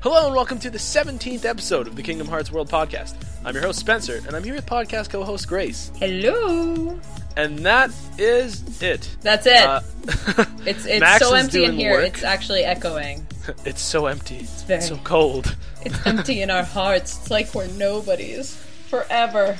[0.00, 3.16] Hello and welcome to the 17th episode of the Kingdom Hearts World Podcast.
[3.44, 5.90] I'm your host Spencer, and I'm here with podcast co-host Grace.
[5.96, 6.98] Hello.
[7.36, 9.16] And that is it.
[9.20, 9.56] That's it.
[9.64, 9.80] Uh,
[10.66, 11.92] it's it's Max so empty in here.
[11.92, 12.06] work.
[12.06, 13.26] It's actually echoing.
[13.64, 14.36] it's so empty.
[14.36, 15.56] It's very- so cold.
[15.82, 17.18] It's empty in our hearts.
[17.18, 18.54] It's like we're nobodies
[18.88, 19.56] forever.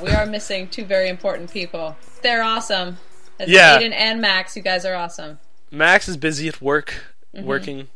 [0.00, 1.96] we are missing two very important people.
[2.22, 2.98] They're awesome.
[3.38, 3.78] That's Yeah.
[3.80, 4.56] Aiden and Max.
[4.56, 5.38] You guys are awesome.
[5.72, 6.94] Max is busy at work,
[7.34, 7.46] Mm-hmm.
[7.46, 7.88] working,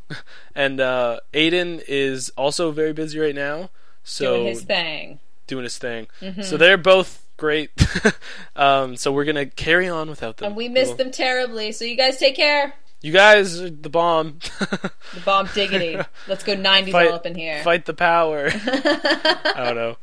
[0.55, 3.70] and uh, Aiden is also very busy right now.
[4.05, 5.19] So Doing his thing.
[5.48, 6.07] doing his thing.
[6.20, 6.43] Mm-hmm.
[6.43, 7.70] So they're both great.
[8.57, 10.48] um, so we're gonna carry on without them.
[10.48, 11.73] And we miss them terribly.
[11.73, 12.74] So you guys take care.
[13.02, 14.38] You guys are the bomb.
[14.60, 14.91] The
[15.27, 15.98] bomb diggity.
[16.29, 17.62] Let's go 90s Fight- all up in here.
[17.62, 18.48] Fight the power.
[18.55, 19.96] I don't know.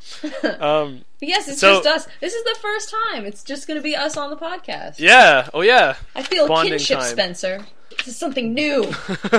[0.59, 2.07] Um, yes, it's So- just us.
[2.19, 3.25] This is the first time.
[3.25, 4.99] It's just going to be us on the podcast.
[4.99, 5.47] yeah.
[5.53, 5.95] Oh yeah.
[6.15, 7.07] I feel Bonding kinship, time.
[7.09, 7.65] Spencer.
[8.05, 8.91] This is something new.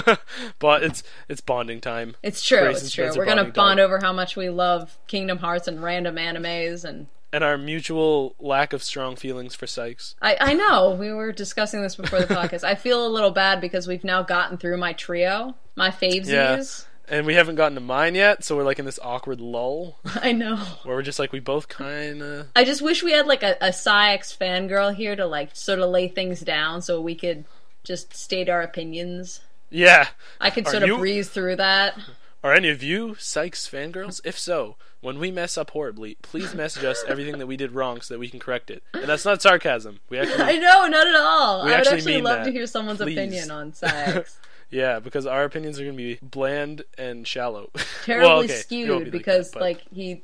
[0.59, 2.17] but it's it's bonding time.
[2.23, 2.61] It's true.
[2.61, 3.11] Grace it's true.
[3.17, 3.85] We're gonna bond time.
[3.85, 8.73] over how much we love Kingdom Hearts and random animes, and And our mutual lack
[8.73, 10.15] of strong feelings for Saïx.
[10.23, 12.65] I, I know we were discussing this before the podcast.
[12.65, 16.29] I feel a little bad because we've now gotten through my trio, my favesies.
[16.29, 16.63] Yeah.
[17.09, 20.33] And we haven't gotten to mine yet, so we're like in this awkward lull I
[20.33, 20.57] know.
[20.85, 23.57] where we're just like we both kind of I just wish we had like a,
[23.61, 27.45] a Saïx fangirl here to like sort of lay things down so we could
[27.85, 29.41] just state our opinions.
[29.71, 30.09] yeah.
[30.41, 31.99] I could Are sort you- of breeze through that.
[32.45, 34.21] Are any of you Saïx fangirls?
[34.25, 38.01] If so, when we mess up horribly, please message us everything that we did wrong
[38.01, 38.83] so that we can correct it.
[38.95, 40.01] And that's not sarcasm.
[40.09, 41.65] We I actually, know, not at all.
[41.65, 42.45] We I would actually actually mean love that.
[42.47, 43.17] to hear someone's Please.
[43.17, 44.35] opinion on Saïx.
[44.71, 47.71] yeah, because our opinions are going to be bland and shallow.
[48.05, 50.23] terribly Well, okay, it won't skewed be because that, but- like he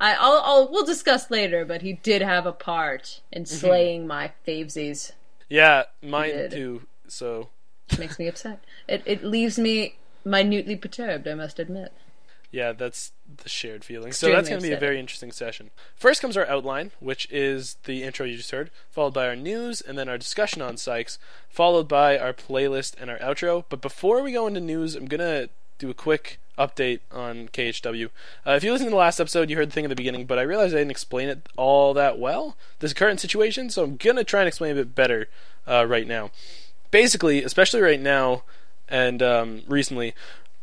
[0.00, 3.54] I, I'll, I'll we'll discuss later, but he did have a part in Mm-hmm.
[3.54, 5.12] slaying my favesies.
[5.48, 6.50] yeah, mine did.
[6.50, 6.82] too.
[7.10, 7.48] So
[7.90, 8.64] it Makes me upset.
[8.88, 11.26] It it leaves me minutely perturbed.
[11.26, 11.92] I must admit.
[12.52, 13.12] Yeah, that's
[13.42, 14.10] the shared feeling.
[14.12, 15.70] so that's going to be a very interesting session.
[15.94, 19.80] First comes our outline, which is the intro you just heard, followed by our news,
[19.80, 21.18] and then our discussion on Saïx,
[21.48, 23.64] followed by our playlist and our outro.
[23.68, 28.10] But before we go into news, I'm going to do a quick update on KHW.
[28.44, 30.26] Uh, if you listened to the last episode, you heard the thing at the beginning,
[30.26, 33.96] but I realized I didn't explain it all that well, this current situation, so I'm
[33.96, 35.28] going to try and explain it a bit better
[35.68, 36.32] uh, right now.
[36.90, 38.42] Basically, especially right now
[38.88, 40.14] and um, recently,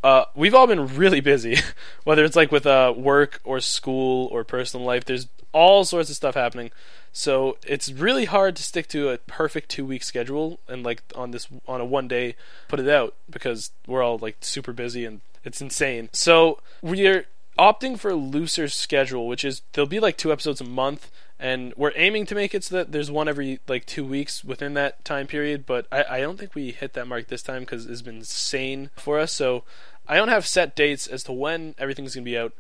[0.04, 1.58] uh, we've all been really busy,
[2.04, 5.06] whether it's like with uh, work or school or personal life.
[5.06, 6.72] There's all sorts of stuff happening,
[7.12, 11.32] so it's really hard to stick to a perfect two week schedule and like on
[11.32, 12.36] this on a one day
[12.68, 16.10] put it out because we're all like super busy and it's insane.
[16.14, 17.26] So we're
[17.58, 21.10] opting for a looser schedule, which is there'll be like two episodes a month.
[21.40, 24.74] And we're aiming to make it so that there's one every like two weeks within
[24.74, 27.86] that time period, but I, I don't think we hit that mark this time because
[27.86, 29.34] it's been insane for us.
[29.34, 29.64] So
[30.08, 32.54] I don't have set dates as to when everything's gonna be out,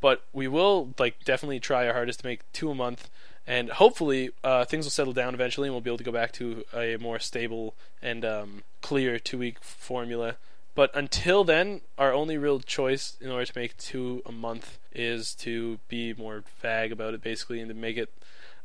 [0.00, 3.10] but we will like definitely try our hardest to make two a month,
[3.46, 6.32] and hopefully uh, things will settle down eventually, and we'll be able to go back
[6.32, 10.36] to a more stable and um, clear two week formula.
[10.74, 15.34] But until then, our only real choice in order to make two a month is
[15.36, 18.10] to be more vague about it, basically, and to make it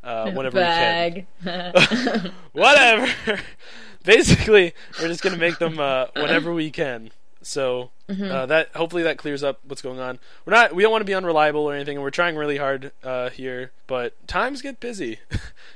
[0.03, 0.63] uh, whenever we
[1.43, 2.31] can.
[2.53, 3.11] Whatever.
[4.03, 7.11] Basically, we're just gonna make them uh, whenever we can.
[7.41, 8.31] So Mm-hmm.
[8.31, 10.17] uh, that hopefully that clears up what's going on.
[10.45, 12.93] We're not we don't want to be unreliable or anything, and we're trying really hard
[13.03, 13.71] uh, here.
[13.85, 15.19] But times get busy,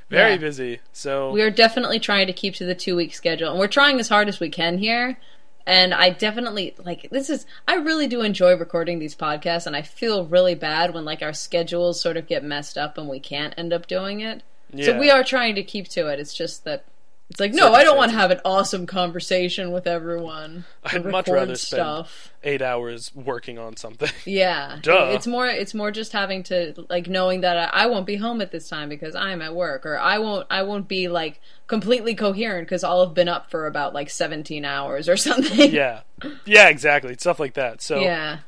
[0.10, 0.38] very Yeah.
[0.38, 0.80] busy.
[0.94, 4.00] So we are definitely trying to keep to the two week schedule, and we're trying
[4.00, 5.18] as hard as we can here.
[5.66, 9.82] And I definitely like this is I really do enjoy recording these podcasts, and I
[9.82, 13.54] feel really bad when like our schedules sort of get messed up and we can't
[13.58, 14.44] end up doing it.
[14.80, 16.20] So we are trying to keep to it.
[16.20, 16.86] It's just that
[17.32, 20.66] it's like no, I don't want to have an awesome conversation with everyone.
[20.84, 22.34] I'd much rather spend stuff.
[22.44, 24.10] eight hours working on something.
[24.26, 25.12] Yeah, Duh.
[25.14, 28.42] it's more it's more just having to like knowing that I, I won't be home
[28.42, 32.16] at this time because I'm at work, or I won't I won't be like completely
[32.16, 35.72] coherent because I'll have been up for about like 17 hours or something.
[35.72, 36.02] yeah,
[36.44, 37.82] yeah, exactly, stuff like that.
[37.82, 38.40] So yeah.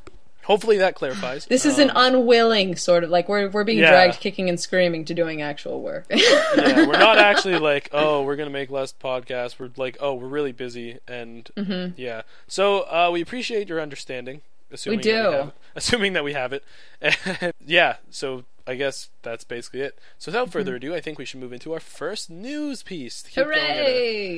[0.44, 1.46] Hopefully that clarifies.
[1.46, 3.92] This is an Um, unwilling sort of like we're we're being Yeah.
[3.92, 6.06] dragged kicking and screaming to doing actual work.
[6.10, 9.60] yeah, we're not actually like, oh, we're gonna make less podcasts.
[9.60, 12.00] We're like, oh, we're really busy, and Mm-hmm.
[12.02, 12.22] yeah.
[12.48, 14.42] So uh, we appreciate your understanding.
[14.72, 15.30] Assuming We That do.
[15.30, 15.52] we have.
[15.76, 16.64] Assuming that we have it.
[17.02, 17.98] And, yeah.
[18.10, 20.00] So I guess that's basically it.
[20.18, 23.22] So without further ado, I think we should move into our first news piece.
[23.24, 23.84] To keep going at a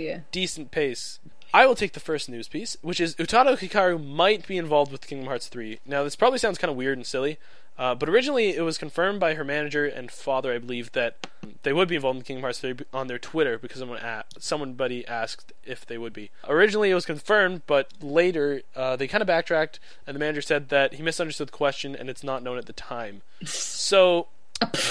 [0.09, 0.23] Hooray!
[0.31, 1.19] decent pace.
[1.55, 5.07] I will take the first news piece, which is Utada Hikaru might be involved with
[5.07, 5.79] Kingdom Hearts 3.
[5.85, 7.37] Now, this probably sounds kind of weird and silly,
[7.77, 11.27] Uh, but originally, it was confirmed by her manager and father, I believe, that
[11.63, 15.05] they would be involved in Kingdom Hearts 3 on their Twitter because someone a- somebody
[15.07, 16.29] asked if they would be.
[16.47, 20.69] Originally, it was confirmed, but later uh, they kind of backtracked, and the manager said
[20.69, 23.21] that he misunderstood the question and it's not known at the time.
[23.45, 24.27] So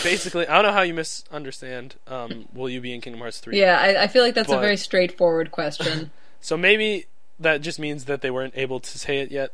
[0.03, 1.95] basically, I don't know how you misunderstand.
[2.07, 3.59] Um, will you be in Kingdom Hearts 3?
[3.59, 6.11] Yeah, I, I feel like that's a very straightforward question.
[6.45, 7.07] So maybe
[7.41, 9.53] that just means that they weren't able to say it yet.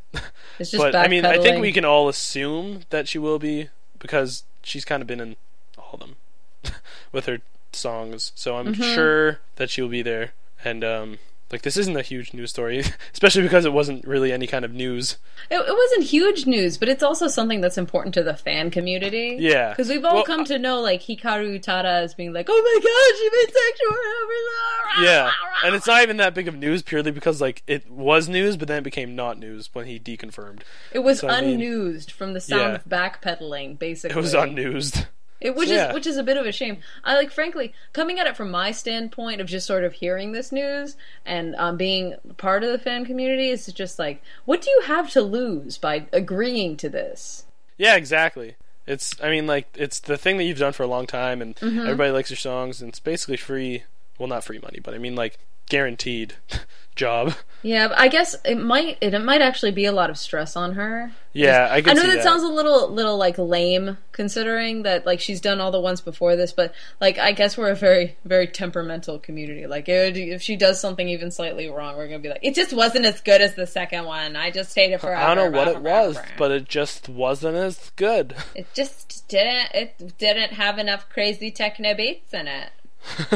[0.58, 3.68] It's just but I mean, I think we can all assume that she will be
[4.00, 5.36] because she's kind of been in
[5.78, 6.16] all of them
[7.12, 7.38] with her
[7.72, 8.32] songs.
[8.34, 8.82] So I'm Mm-hmm.
[8.82, 10.32] sure that she will be there.
[10.64, 11.18] And um,
[11.52, 14.72] like this isn't a huge news story, especially because it wasn't really any kind of
[14.72, 15.18] news.
[15.50, 19.36] It, it wasn't huge news, but it's also something that's important to the fan community.
[19.40, 19.70] Yeah.
[19.70, 22.62] Because we've all Well, come uh, to know, like, Hikaru Utada as being like, oh
[22.62, 25.30] my god, she made sexual Yeah,
[25.64, 28.68] and it's not even that big of news purely because like it was news, but
[28.68, 30.60] then it became not news when he deconfirmed.
[30.92, 32.74] It was So, I mean- unnewsed from the sound Yeah.
[32.76, 34.16] of backpedaling, basically.
[34.18, 35.06] It was unnewsed.
[35.40, 35.88] It, which Yeah.
[35.88, 36.78] is which is a bit of a shame.
[37.02, 40.52] I like, frankly, coming at it from my standpoint of just sort of hearing this
[40.52, 44.82] news and um, being part of the fan community is just like, what do you
[44.86, 47.44] have to lose by agreeing to this?
[47.78, 48.56] Yeah, exactly.
[48.86, 51.54] It's I mean like it's the thing that you've done for a long time and
[51.56, 51.80] Mm-hmm.
[51.80, 53.84] everybody likes your songs and it's basically free
[54.18, 55.38] well not free money, but I mean like
[55.70, 56.34] guaranteed
[56.96, 57.34] job.
[57.62, 60.72] Yeah, but I guess it might it, might actually be a lot of stress on
[60.74, 61.12] her.
[61.34, 62.22] Yeah, I I know that, that.
[62.22, 66.36] sounds a little little like lame considering that like she's done all the ones before
[66.36, 69.66] this, but like I guess we're a very very temperamental community.
[69.66, 72.54] Like it would, if she does something even slightly wrong, we're gonna be like, it
[72.54, 74.36] just wasn't as good as the second one.
[74.36, 75.20] I just hate it forever.
[75.20, 78.34] I don't know what it was, forever." but it just wasn't as good.
[78.54, 79.68] it just didn't.
[79.74, 82.70] It didn't have enough crazy techno beats in it,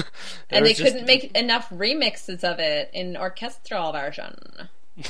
[0.50, 4.68] and they just- couldn't make enough remixes of it in orchestral version.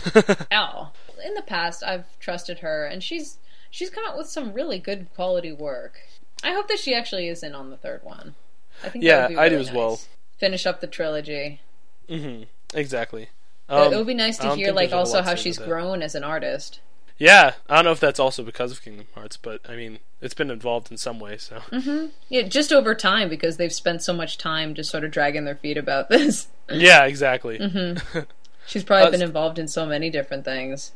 [0.51, 0.93] Oh,
[1.25, 3.39] in the past, I've trusted her, and she's
[3.71, 5.99] she's come out with some really good quality work.
[6.43, 8.35] I hope that she actually is in on the third one.
[8.83, 10.01] I think Yeah, be I do really as well.
[10.39, 11.61] Finish up the trilogy.
[12.09, 12.45] Mm-hmm.
[12.75, 13.29] Exactly.
[13.69, 16.03] Um, it would be nice to hear, like, there's a whole also how she's grown
[16.03, 16.81] as an artist.
[17.19, 20.35] Yeah, I don't know if that's also because of Kingdom Hearts, but I mean, it's
[20.35, 21.59] been involved in some way, so.
[21.71, 22.07] Mm-hmm.
[22.29, 25.55] Yeah, just over time because they've spent so much time just sort of dragging their
[25.57, 26.49] feet about this.
[26.73, 27.59] Yeah, exactly.
[27.59, 28.21] Mm-hmm.
[28.67, 30.93] She's probably Uh, been involved in so many different things.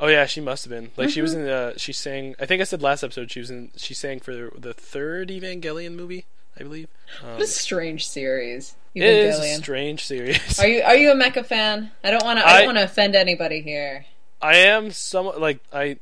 [0.00, 0.92] Oh yeah, she must have been.
[0.96, 1.22] Like she Mm-hmm.
[1.22, 3.92] was in uh she sang I think I said last episode she was in she
[3.92, 6.24] sang for the third Evangelion movie,
[6.58, 6.88] I believe.
[7.22, 8.76] Um, What a strange series.
[8.94, 10.58] it is a strange series.
[10.58, 11.90] Are you are you a mecha fan?
[12.02, 12.46] I don't want to.
[12.46, 14.06] I, I- don't want to offend anybody here.
[14.42, 15.96] I am somewhat like I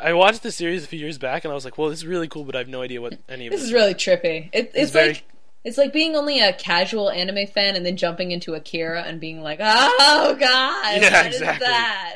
[0.00, 2.06] I watched the series a few years back and I was like, well, this is
[2.06, 4.50] really cool, but I have no idea what any of This it is really trippy.
[4.52, 5.24] It, it's very- like
[5.64, 9.42] it's like being only a casual anime fan and then jumping into Akira and being
[9.42, 11.66] like, "Oh God, Yeah, what is exactly.
[11.66, 12.14] that?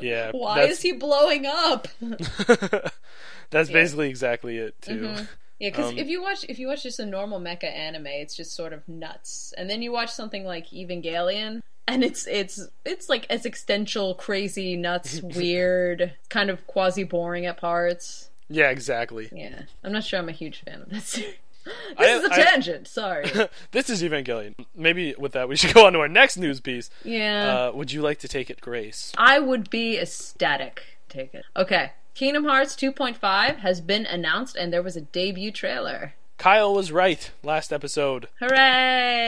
[0.00, 0.30] Yeah.
[0.34, 1.86] Why that's, is he blowing up?"
[3.50, 5.00] That's basically exactly it too.
[5.00, 5.24] Mm-hmm.
[5.58, 8.36] Yeah, because Um, if you watch if you watch just a normal mecha anime, it's
[8.36, 13.08] just sort of nuts, and then you watch something like Evangelion, and it's it's it's
[13.08, 18.30] like existential, crazy, nuts, weird, kind of quasi boring at parts.
[18.48, 19.28] Yeah, exactly.
[19.32, 21.34] Yeah, I'm not sure I'm a huge fan of that series.
[21.64, 22.88] This I- is a I- tangent.
[22.88, 23.30] Sorry.
[23.72, 24.54] this is Evangelion.
[24.74, 26.88] Maybe with that we should go on to our next news piece.
[27.04, 29.12] Yeah, Uh, would you like to take it, Grace?
[29.18, 30.82] I would be ecstatic.
[31.10, 31.44] Take it.
[31.56, 31.92] Okay.
[32.14, 36.14] Kingdom Hearts 2.5 has been announced, and there was a debut trailer.
[36.38, 38.28] Kyle was right last episode.
[38.38, 38.54] Hooray!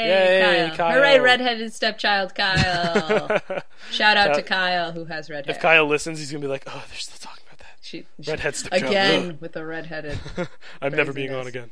[0.07, 0.77] Yay, Kyle.
[0.77, 0.95] Kyle.
[0.97, 3.41] Hooray, redheaded stepchild Kyle.
[3.91, 5.55] Shout out to Kyle- who has red hair.
[5.57, 8.55] If Kyle listens, he's gonna be like, "Oh, they're still talking about that." She, Redhead
[8.55, 8.85] stepchild.
[8.85, 10.19] again with the redheaded
[10.83, 11.71] I'm never being on again.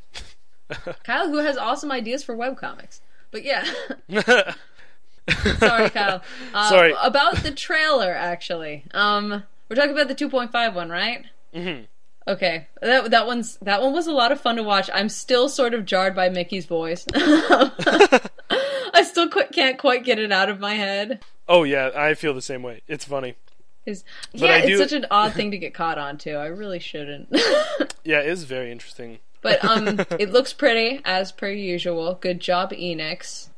[1.04, 3.00] Kyle, who has awesome ideas for webcomics.
[3.30, 3.64] But yeah,
[5.58, 6.22] sorry, Kyle.
[6.52, 6.94] Uh, Sorry.
[7.02, 8.84] About the trailer, actually.
[8.92, 11.24] Um, we're talking about the 2.5 one, right?
[11.54, 11.86] Mhm.
[12.28, 14.90] Okay, that that one's that one was a lot of fun to watch.
[14.92, 17.06] I'm still sort of jarred by Mickey's voice.
[17.14, 21.24] I still qu- can't quite get it out of my head.
[21.48, 22.82] oh yeah, I feel the same way.
[22.86, 23.36] It's funny.
[23.86, 24.02] But
[24.34, 26.34] yeah, it's do- such an odd thing to get caught on too.
[26.36, 27.28] I really shouldn't.
[28.04, 29.18] Yeah, it is very interesting.
[29.42, 32.14] but um, it looks pretty as per usual.
[32.14, 33.48] Good job, Enix.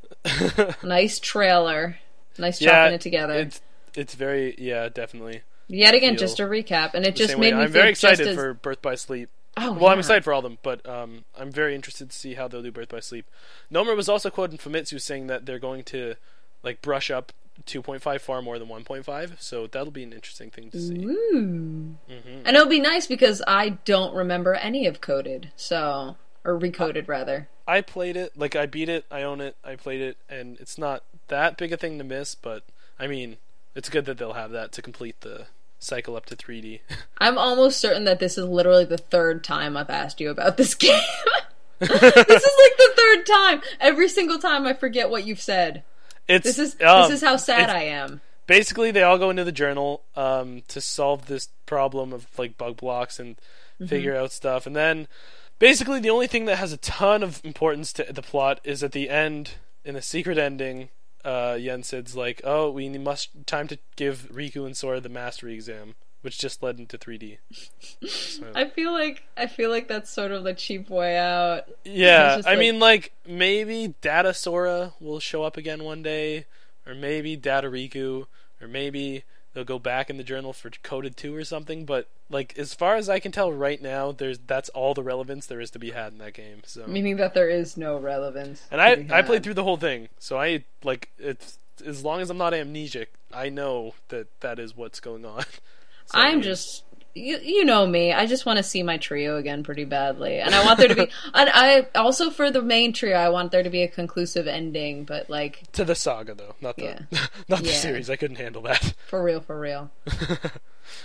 [0.83, 1.99] Nice trailer.
[2.37, 3.33] Nice chopping yeah, it together.
[3.35, 3.61] It's
[3.95, 5.43] it's very yeah, definitely.
[5.71, 7.57] Yet again, just a recap, and it just made way.
[7.59, 9.29] me I'm very excited as- for Birth by Sleep.
[9.57, 12.35] Oh, Well, I'm excited for all of them, but um, I'm very interested to see
[12.35, 13.25] how they'll do Birth by Sleep.
[13.71, 16.15] Nomura was also quoted in Famitsu saying that they're going to
[16.63, 17.33] like brush up
[17.65, 21.03] 2.5 far more than 1.5, so that'll be an interesting thing to see.
[21.05, 21.95] Ooh.
[22.07, 27.07] hmm And it'll be nice because I don't remember any of Coded, so or Recoded
[27.07, 27.49] rather.
[27.67, 30.77] I played it, like I beat it, I own it, I played it, and it's
[30.77, 32.63] not that big a thing to miss, but
[32.99, 33.37] I mean,
[33.75, 35.47] it's good that they'll have that to complete the
[35.81, 36.79] cycle up to 3D.
[37.17, 40.73] I'm almost certain that this is literally the third time I've asked you about this
[40.75, 41.01] game.
[41.79, 43.61] this is like the third time.
[43.79, 45.83] Every single time I forget what you've said.
[46.27, 48.21] It's This is um, this is how sad I am.
[48.47, 52.77] basically they all go into the journal um, to solve this problem of like bug
[52.77, 53.35] blocks and
[53.79, 53.87] Mm-hmm.
[53.89, 55.07] figure out stuff and then
[55.57, 58.91] basically the only thing that has a ton of importance to the plot is at
[58.91, 60.89] the end in the secret ending
[61.25, 65.95] uh Yensid's like oh we must time to give Riku and Sora the mastery exam
[66.21, 67.37] which just led into 3D
[68.07, 71.63] So- I feel like I feel like that's sort of the cheap way out.
[71.83, 76.45] yeah I like- mean like maybe Data Sora will show up again one day
[76.85, 78.25] or maybe Data Riku
[78.61, 82.57] or maybe they'll go back in the journal for coded 2 or something but like
[82.57, 85.69] as far as i can tell right now there's that's all the relevance there is
[85.71, 88.65] to be had in that game so Meaning that there is no relevance.
[88.71, 92.29] and i i played through the whole thing so i like it's as long as
[92.29, 95.43] i'm not amnesic i know that that is what's going on
[96.07, 98.13] So, I'm just you, you know me.
[98.13, 100.95] I just want to see my trio again pretty badly, and I want there to
[100.95, 101.01] be.
[101.33, 105.03] and I also for the main trio, I want there to be a conclusive ending.
[105.03, 106.99] But like to the saga though not the Yeah.
[107.49, 107.73] not the Yeah.
[107.73, 109.91] series i couldn't handle that for real, for real.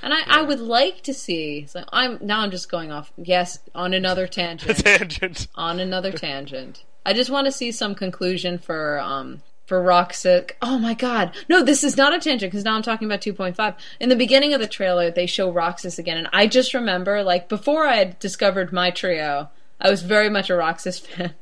[0.03, 1.67] And I, I would like to see.
[1.67, 2.41] So I'm now.
[2.41, 3.13] I'm just going off.
[3.17, 4.79] Yes, on another tangent.
[4.79, 6.85] tangent on another tangent.
[7.05, 10.53] I just want to see some conclusion for um for Roxic.
[10.63, 11.37] Oh my god.
[11.49, 13.75] No, this is not a tangent because now I'm talking about 2.5.
[14.01, 17.49] In the beginning of the trailer, they show Roxas again and I just remember like
[17.49, 21.35] before I had discovered my trio, I was very much a Roxas fan.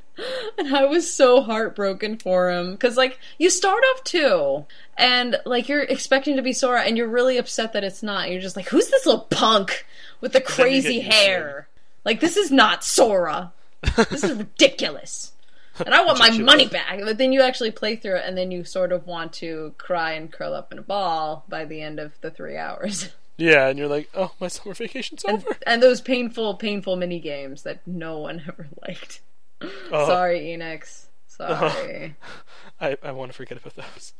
[0.56, 4.64] And I was so heartbroken for him cuz like you start off two
[4.96, 8.30] and like you're expecting to be Sora and you're really upset that it's not.
[8.30, 9.84] You're just like who's this little punk
[10.20, 11.68] with the crazy get used to hair?
[12.04, 13.52] Like this is not Sora.
[13.96, 15.33] This is ridiculous.
[15.84, 17.00] And I want my money back.
[17.00, 20.12] But then you actually play through it and then you sort of want to cry
[20.12, 23.10] and curl up in a ball by the end of the three hours.
[23.36, 27.18] yeah and you're like oh my summer vacation's and, over and those painful, painful mini
[27.18, 29.20] games that no one ever liked.
[29.62, 31.06] oh, Sorry, Enix.
[31.40, 31.70] Uh-huh.
[31.70, 32.14] Sorry.
[32.80, 34.12] I, I want to forget about those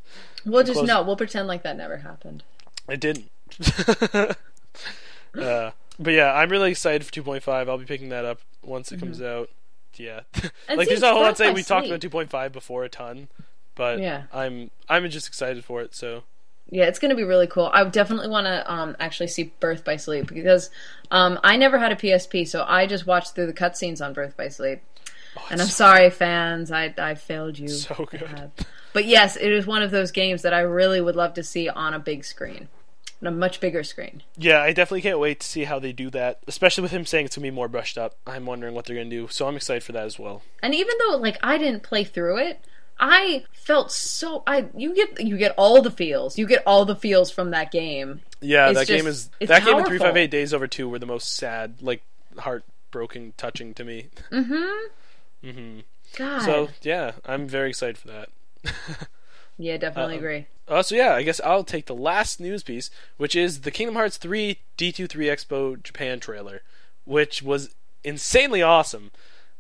[0.45, 2.43] We'll just Close- no, we'll pretend like that never happened.
[2.89, 3.31] I didn't.
[5.35, 7.69] uh, but yeah, I'm really excited for 2.5.
[7.69, 9.07] I'll be picking that up once it mm-hmm.
[9.07, 9.49] comes out.
[9.99, 10.21] Yeah,
[10.69, 11.53] like there's not a whole lot to say.
[11.53, 13.29] We talked about 2.5 before a ton,
[13.75, 14.25] but Yeah.
[14.33, 15.95] I'm I'm just excited for it.
[15.95, 16.25] So
[16.71, 17.71] Yeah, it's going to be really cool.
[17.73, 20.71] I definitely want to um, actually see Birth by Sleep because
[21.11, 24.37] um, I never had a PSP, so I just watched through the cutscenes on Birth
[24.37, 24.81] by Sleep.
[25.37, 27.69] oh, And I'm it's sorry, fans, I I failed you.
[27.69, 28.51] so good.
[28.93, 31.69] But yes, it is one of those games that I really would love to see
[31.69, 32.69] on a big screen,
[33.27, 34.23] on a much bigger screen.
[34.37, 36.41] Yeah, I definitely can't wait to see how they do that.
[36.47, 38.17] Especially with him saying it's gonna be more brushed up.
[38.27, 39.29] I'm wondering what they're gonna do.
[39.31, 40.43] So I'm excited for that as well.
[40.63, 42.61] And even though like I didn't play through it,
[42.99, 46.39] I felt so I you get you get all the feels.
[46.39, 48.21] You get all the feels from that game.
[48.41, 51.35] Yeah, It's that game is that game and 358 Days Over Two were the most
[51.35, 52.03] sad, like
[52.39, 54.09] heartbroken, touching to me.
[54.31, 55.49] Mm-hmm.
[55.49, 55.81] Mm hmm
[56.17, 56.43] God.
[56.43, 58.29] So yeah, I'm very excited for that.
[59.59, 60.19] yeah, definitely Uh-oh.
[60.19, 60.47] agree.
[60.67, 63.97] Uh, so yeah, I guess I'll take the last news piece, which is the Kingdom
[63.97, 66.63] Hearts 3 D23 Expo Japan trailer,
[67.05, 69.11] which was insanely awesome.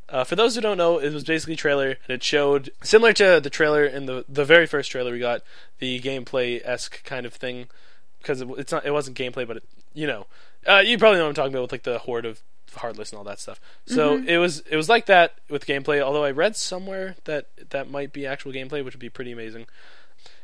[0.08, 3.12] Uh, for those who don't know, it was basically a trailer, and it showed similar
[3.14, 5.42] to the trailer in the the very first trailer we got,
[5.78, 7.66] the gameplay esque kind of thing,
[8.20, 10.26] because it, it's not it wasn't gameplay, but it, you know,
[10.66, 12.40] uh, you probably know what I'm talking about with like the horde of
[12.76, 13.60] Heartless and all that stuff.
[13.86, 16.00] So it was it was like that with gameplay.
[16.00, 19.66] Although I read somewhere that that might be actual gameplay, which would be pretty amazing.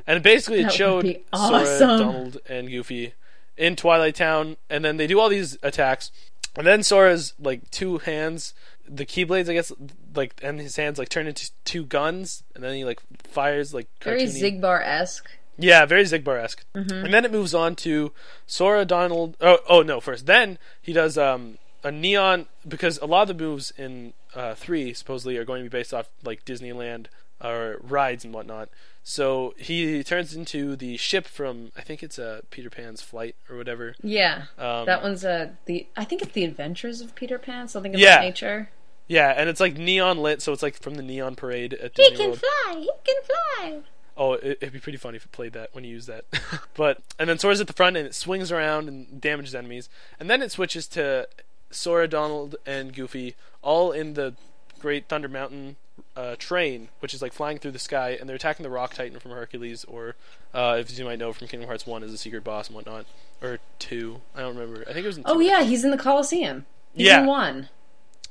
[0.06, 1.78] And basically, it That would showed be Sora.
[1.78, 3.14] Donald, and Goofy
[3.56, 6.10] in Twilight Town, and then they do all these attacks,
[6.56, 8.54] and then Sora's like two hands,
[8.88, 9.70] the Keyblades, I guess,
[10.14, 13.88] like, and his hands like turn into two guns, and then he like fires like
[14.02, 15.30] Very cartoony- Xigbar esque.
[15.58, 16.64] yeah, very Xigbar esque.
[16.74, 18.12] And then it moves on to
[18.46, 19.36] Sora, Donald.
[19.40, 20.00] Oh, oh no!
[20.00, 24.54] First, then he does um, a neon because a lot of the moves in uh,
[24.54, 27.06] three supposedly are going to be based off like Disneyland
[27.42, 28.68] or rides and whatnot.
[29.02, 33.56] So he turns into the ship from I think it's uh, Peter Pan's flight or
[33.56, 33.94] whatever.
[34.02, 34.42] Yeah.
[34.58, 38.00] Um, that one's uh the I think it's the Adventures of Peter Pan, something of
[38.00, 38.16] Yeah.
[38.16, 38.70] that nature.
[39.08, 42.26] Yeah, and it's like neon lit, so it's like from the neon parade at Disney
[42.28, 42.38] World.
[42.40, 42.74] fly.
[42.78, 43.80] He can fly.
[44.16, 46.26] Oh, it, it'd be pretty funny if it played that when you use that.
[46.74, 49.88] but and then Sora's at the front and it swings around and damages enemies,
[50.20, 51.26] and then it switches to
[51.70, 54.34] Sora, Donald, and Goofy all in the
[54.78, 55.76] Great Thunder Mountain
[56.16, 59.18] uh, train, which is like flying through the sky, and they're attacking the Rock Titan
[59.20, 60.16] from Hercules, or
[60.54, 63.06] uh, if you might know from Kingdom Hearts One, is a secret boss and whatnot,
[63.42, 64.20] or two.
[64.34, 64.82] I don't remember.
[64.88, 65.24] I think it was in.
[65.26, 66.66] Oh yeah, he's in the Coliseum.
[66.94, 67.20] He's Yeah.
[67.20, 67.68] in one.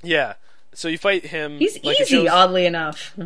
[0.04, 0.34] yeah.
[0.74, 1.58] So you fight him.
[1.58, 3.18] He's like, easy, shows- oddly enough.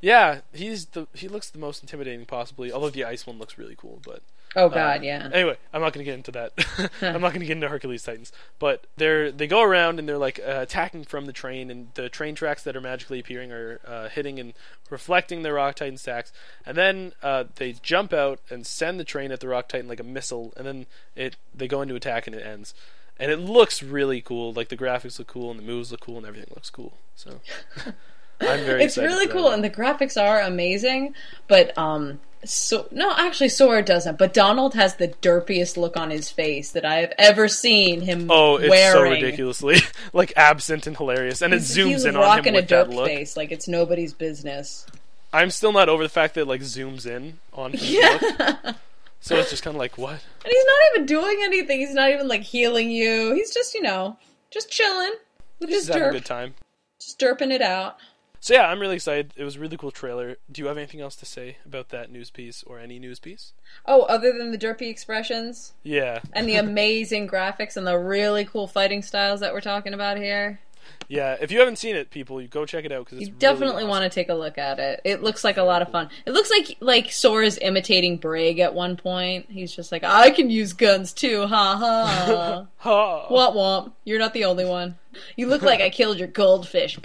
[0.00, 2.70] Yeah, he's the he looks the most intimidating possibly.
[2.72, 4.22] Although the ice one looks really cool, but
[4.56, 5.28] Oh God, yeah.
[5.32, 6.52] Anyway, I'm not going to get into that.
[7.02, 10.18] I'm not going to get into Hercules Titans, but they're they go around and they're
[10.18, 13.80] like uh, attacking from the train, and the train tracks that are magically appearing are
[13.86, 14.54] uh, hitting and
[14.90, 16.32] reflecting the Rock Titan stacks,
[16.64, 20.00] and then uh, they jump out and send the train at the Rock Titan like
[20.00, 22.74] a missile, and then it they go into attack and it ends,
[23.18, 24.52] and it looks really cool.
[24.52, 26.94] Like the graphics look cool and the moves look cool and everything looks cool.
[27.14, 27.40] So
[28.40, 28.84] I'm very.
[28.84, 29.54] it's really cool that.
[29.54, 31.14] and the graphics are amazing
[31.48, 36.30] but um so no actually sora doesn't but donald has the derpiest look on his
[36.30, 39.78] face that i have ever seen him Oh, it's wearing so ridiculously
[40.12, 43.06] like absent and hilarious, and it zooms in on him a with that look.
[43.08, 44.86] face like it's nobody's business
[45.32, 48.18] I'm still not over the fact that it, like zooms in on his yeah
[48.64, 48.76] look,
[49.20, 50.12] so it's just kind of like what?
[50.44, 53.82] and he's not even doing anything he's not even like healing you he's just you
[53.82, 54.16] know
[54.52, 55.12] just chilling
[55.58, 56.54] with Just his having a derp good time.
[57.00, 57.96] just derping it out
[58.40, 59.32] So yeah, I'm really excited.
[59.36, 60.36] It was a really cool trailer.
[60.50, 63.52] Do you have anything else to say about that news piece or any news piece?
[63.86, 68.66] oh other than the derpy expressions Yeah, and the amazing graphics and the really cool
[68.66, 70.60] fighting styles that we're talking about here
[71.08, 71.36] yeah.
[71.40, 73.84] If you haven't seen it, people, you go check it out because it's You definitely
[73.84, 75.00] want to take a look at it.
[75.04, 76.10] It looks like a lot of fun.
[76.26, 79.46] It looks like like Sora's imitating Braig at one point.
[79.48, 82.66] He's just like, I can use guns too, ha ha.
[82.78, 83.28] Ha!
[83.28, 83.92] womp womp.
[84.04, 84.96] You're not the only one.
[85.36, 86.98] You look like I killed your goldfish.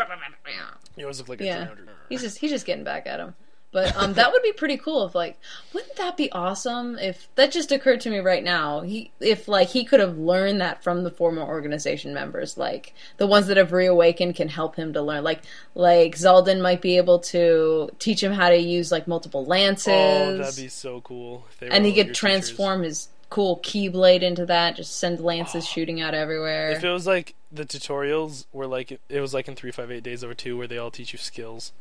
[0.96, 1.66] You always look like a Yeah.
[1.66, 1.90] 300.
[2.10, 3.34] He's just he's just getting back at him.
[3.72, 5.40] But um, that would be pretty cool if like,
[5.74, 6.96] wouldn't that be awesome?
[7.00, 10.62] If that just occurred to me right now, he if like he could have learned
[10.62, 14.94] that from the former organization members, like the ones that have reawakened can help him
[14.94, 15.24] to learn.
[15.24, 15.42] Like
[15.74, 20.38] like Xaldin might be able to teach him how to use like multiple lances, Oh,
[20.38, 21.48] that'd be so cool.
[21.60, 22.18] And he could teachers.
[22.20, 24.76] transform his cool keyblade into that.
[24.76, 26.70] Just send lances shooting out everywhere.
[26.70, 30.36] If it was like the tutorials were like it was like in 358 Days Over
[30.36, 31.74] 2 where they all teach you skills.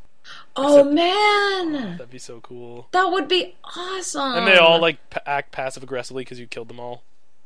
[0.56, 2.88] oh except- man, That'd be so cool.
[2.92, 4.32] that would be awesome.
[4.34, 7.02] And they all like p- act passive aggressively because you killed them all.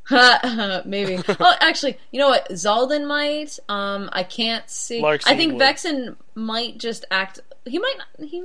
[0.85, 1.19] Maybe.
[1.29, 2.49] oh, actually, you know what?
[2.51, 3.59] Xaldin might.
[3.69, 5.03] Um, I can't see.
[5.03, 5.63] Larxene I think would.
[5.63, 7.41] Vexen might just act.
[7.65, 8.29] He might not.
[8.29, 8.45] He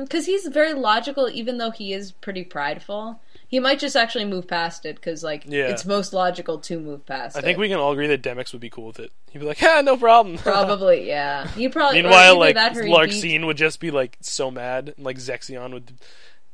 [0.00, 3.20] because he's very logical, even though he is pretty prideful.
[3.48, 5.68] He might just actually move past it because, like, Yeah.
[5.68, 7.42] it's most logical to move past I it.
[7.42, 9.12] think we can all agree that Demyx would be cool with it.
[9.30, 11.46] He'd be like, "Ha, no problem." probably, yeah.
[11.48, 12.02] He probably.
[12.02, 15.92] Meanwhile, like he'd beat- would just be like so mad, and like Zexion would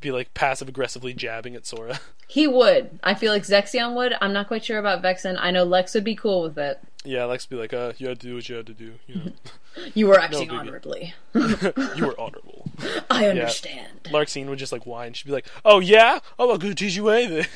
[0.01, 2.01] be like passive aggressively jabbing at Sora.
[2.29, 2.99] He would.
[3.03, 4.15] I feel like Zexion would.
[4.23, 5.37] I'm not quite sure about Vexen.
[5.39, 6.81] I know Lex would be cool with it.
[7.05, 8.93] Yeah, Lex to be like, "Uh, you had to do what you had to do.
[9.07, 9.33] You know,
[9.95, 10.59] You were acting biggie.
[10.59, 11.15] honorably.
[11.35, 12.71] you were honorable."
[13.11, 14.05] I understand.
[14.05, 15.13] Larxene would just like whine.
[15.13, 17.47] She'd be like, "Oh yeah, oh I'm gonna teach you anything."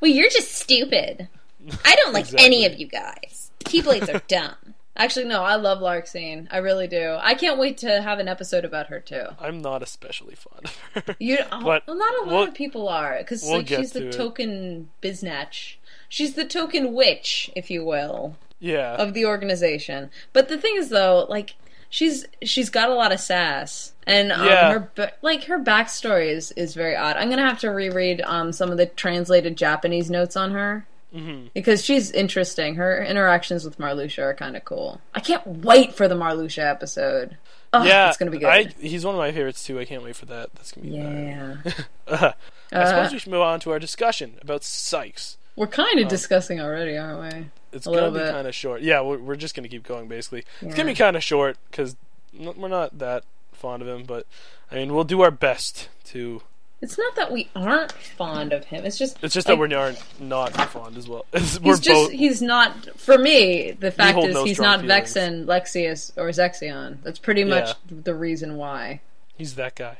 [0.00, 1.28] Well, you're just stupid.
[1.84, 2.46] I don't like Exactly.
[2.46, 3.50] any of you guys.
[3.64, 4.54] Keyblades are dumb.
[4.96, 6.48] Actually, no, I love Larxene.
[6.50, 7.16] I really do.
[7.20, 9.24] I can't wait to have an episode about her too.
[9.38, 11.16] I'm not especially fond of her.
[11.20, 14.08] You, But well, not a lot we'll- of people are because we'll like, she's the
[14.08, 14.12] it.
[14.12, 15.76] token biznatch.
[16.08, 20.10] She's the token witch, if you will, yeah, of the organization.
[20.32, 21.54] But the thing is, though, like
[21.88, 24.72] she's she's got a lot of sass, and um, Yeah.
[24.96, 27.16] her like her backstory is is very odd.
[27.16, 30.86] I'm gonna have to reread um some of the translated Japanese notes on her.
[31.12, 32.76] hmm because she's interesting.
[32.76, 35.00] Her interactions with Marluxia are kind of cool.
[35.14, 37.36] I can't wait for the Marluxia episode.
[37.72, 38.48] Oh, yeah, it's gonna be good.
[38.48, 39.78] I, he's one of my favorites too.
[39.78, 40.50] I can't wait for that.
[40.54, 42.34] That's gonna be yeah, bad.
[42.72, 45.36] I Uh, suppose we should move on to our discussion about Saïx.
[45.56, 47.46] we're kind of discussing already, aren't we?
[47.72, 48.82] It's gonna be kind of short.
[48.82, 50.08] Yeah, we're, we're just gonna keep going.
[50.08, 51.96] Basically, it's gonna be kind of short because
[52.36, 54.04] we're not that fond of him.
[54.04, 54.26] But
[54.70, 56.42] I mean, we'll do our best to.
[56.82, 58.86] It's not that we aren't fond of him.
[58.86, 61.26] It's just It's just like, that we aren't not fond as well.
[61.32, 62.10] It's- we're He's just both.
[62.12, 63.72] he's not for me.
[63.72, 65.12] The fact is no he's not feelings.
[65.14, 67.02] Vexen, Lexaeus, or Zexion.
[67.02, 67.98] That's pretty much Yeah.
[68.04, 69.00] the reason why.
[69.36, 69.98] He's that guy.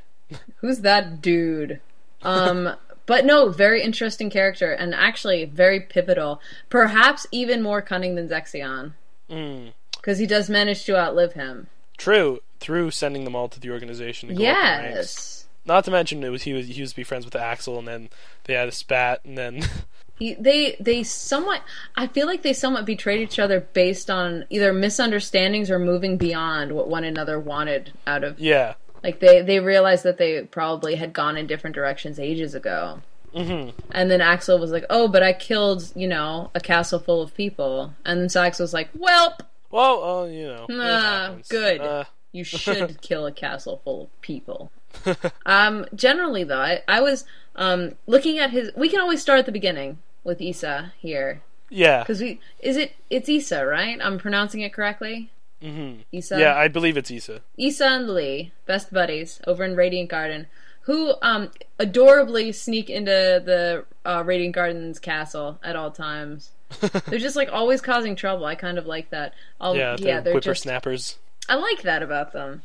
[0.56, 1.80] Who's that dude?
[2.22, 2.74] Um,
[3.10, 6.40] but no, very interesting character and actually very pivotal.
[6.68, 8.92] Perhaps even more cunning than Zexion
[9.28, 9.72] Mm.
[9.96, 11.66] because he does manage to outlive him.
[11.98, 12.38] True.
[12.60, 14.28] Through sending them all to the organization.
[14.28, 14.94] To go up the ranks.
[14.94, 15.46] Yes.
[15.64, 17.88] Not to mention it was he was he used to be friends with Axel, and
[17.88, 18.10] then
[18.44, 19.64] they had a spat, and then
[20.16, 21.62] He, they they somewhat
[21.96, 26.70] I feel like they somewhat betrayed each other based on either misunderstandings or moving beyond
[26.70, 28.74] what one another wanted out of yeah.
[29.02, 33.00] Like they they realized that they probably had gone in different directions ages ago.
[33.34, 37.22] hmm And then Axel was like, "Oh, but I killed, you know, a castle full
[37.22, 40.66] of people." And then Saïx was like, "Welp, Well, uh, you know.
[40.68, 41.80] Nah, good.
[41.80, 44.70] Uh, you should kill a castle full of people."
[45.46, 47.24] um, generally, though, I, I was
[47.56, 48.70] um looking at his.
[48.76, 52.02] We can always start at the beginning with Isa here yeah.
[52.02, 53.98] because we is it it's Isa, right?
[54.02, 55.30] I'm pronouncing it correctly.
[55.62, 56.38] Hmm Issa.
[56.38, 57.42] Yeah, I believe it's Issa.
[57.58, 60.46] Issa and Lea, best buddies over in Radiant Garden,
[60.82, 66.50] who um adorably sneak into the uh, Radiant Gardens castle at all times.
[67.06, 68.44] they're just like always causing trouble.
[68.44, 69.34] I kind of like that.
[69.60, 71.18] I'll, yeah, yeah, they're they're just whippersnappers.
[71.48, 72.62] I like that about them.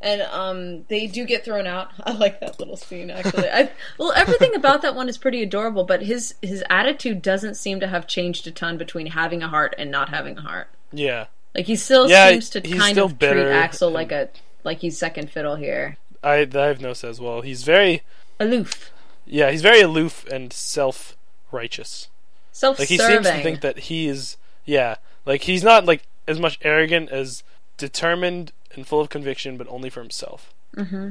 [0.00, 1.90] And um, they do get thrown out.
[2.04, 3.48] I like that little scene actually.
[3.48, 7.80] I, well, everything about that one is pretty adorable, but his his attitude doesn't seem
[7.80, 10.68] to have changed a ton between having a heart and not having a heart.
[10.92, 14.28] Yeah, Like he still Yeah, seems to kind of treat Axel like a
[14.64, 15.96] like he's second fiddle here.
[16.22, 17.42] I I have noticed as well.
[17.42, 18.02] He's very
[18.40, 18.90] Aloof,
[19.26, 21.16] yeah, he's very aloof and self
[21.52, 22.08] righteous.
[22.52, 22.82] self-serving.
[22.82, 26.58] Like he seems to think that he is yeah, like he's not like as much
[26.62, 27.42] arrogant as
[27.76, 30.52] determined and full of conviction, but only for himself.
[30.74, 31.10] hmm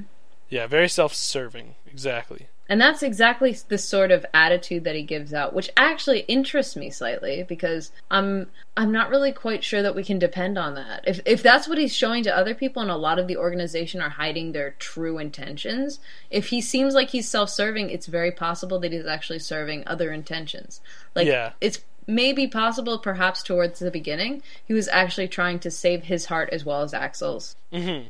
[0.50, 1.76] Yeah, very self-serving.
[1.90, 2.48] Exactly.
[2.70, 6.90] And that's exactly the sort of attitude that he gives out, which actually interests me
[6.90, 8.48] slightly because I'm
[8.78, 11.04] I'm not really quite sure that we can depend on that.
[11.06, 14.02] If if that's what he's showing to other people and a lot of the organization
[14.02, 16.00] are hiding their true intentions,
[16.32, 20.80] if he seems like he's self-serving, it's very possible that he's actually serving other intentions.
[21.16, 21.52] Like Yeah.
[21.60, 26.50] it's maybe possible perhaps towards the beginning he was actually trying to save his heart
[26.52, 27.56] as well as Axel's.
[27.72, 28.04] hmm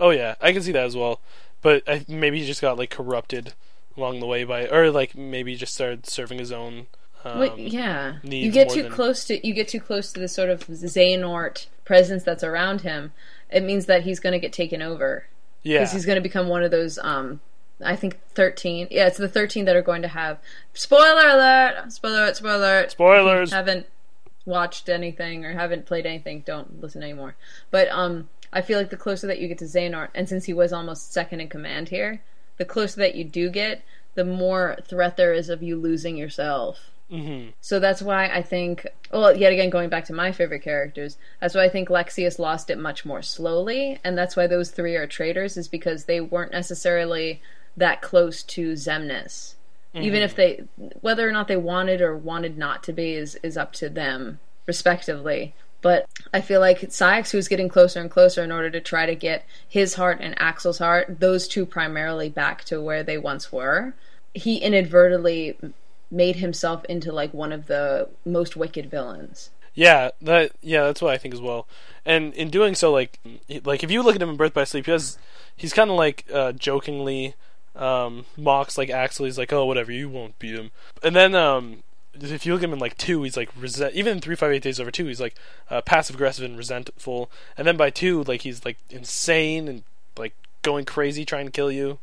[0.00, 1.20] Oh yeah, I can see that as well.
[1.60, 3.52] But I, maybe he just got like corrupted
[3.98, 6.86] along the way by, or like maybe just started serving his own.
[7.24, 8.18] Um, yeah.
[8.22, 11.66] You get too than- close to you get too close to the sort of Xehanort
[11.84, 13.12] presence that's around him.
[13.50, 15.26] It means that he's going to get taken over
[15.62, 16.98] yeah, because he's going to become one of those.
[16.98, 17.40] Um,
[17.84, 18.88] I think thirteen.
[18.90, 20.38] Yeah, it's the thirteen that are going to have.
[20.74, 21.92] Spoiler alert!
[21.92, 22.36] Spoiler alert!
[22.36, 22.90] Spoiler alert!
[22.92, 23.52] Spoilers.
[23.52, 23.86] Haven't
[24.48, 27.36] watched anything or haven't played anything, don't listen anymore.
[27.70, 30.54] But um, I feel like the closer that you get to Xehanort, and since he
[30.54, 32.22] was almost second in command here,
[32.58, 33.82] the closer that you do get,
[34.14, 36.90] the more threat there is of you losing yourself.
[37.10, 41.16] hmm So that's why I think, well, yet again, going back to my favorite characters,
[41.40, 44.96] that's why I think Lexaeus lost it much more slowly, and that's why those three
[44.96, 47.40] are traitors, is because they weren't necessarily
[47.76, 49.54] that close to Xemnas.
[49.94, 50.64] Even if they,
[51.00, 54.38] whether or not they wanted or wanted not to be, is is up to them,
[54.66, 55.54] respectively.
[55.80, 59.14] But I feel like Saïx, who's getting closer and closer in order to try to
[59.14, 63.94] get his heart and Axel's heart, those two primarily back to where they once were,
[64.34, 65.56] he inadvertently
[66.10, 69.50] made himself into like one of the most wicked villains.
[69.74, 71.68] Yeah, that yeah, that's what I think as well.
[72.04, 73.20] And in doing so, like
[73.62, 75.18] like if you look at him in Birth by Sleep, he has
[75.56, 77.34] he's kind of like uh, jokingly
[77.76, 79.26] um, mocks like Axel.
[79.26, 80.72] He's like, oh whatever, you won't beat him.
[81.02, 81.84] And then um,
[82.22, 83.94] if you look at him in like two, he's like resent.
[83.94, 85.34] Even in three five eight days over two, he's like
[85.70, 87.30] uh, passive aggressive and resentful.
[87.56, 89.82] And then by two, like he's like insane and
[90.16, 91.98] like going crazy trying to kill you.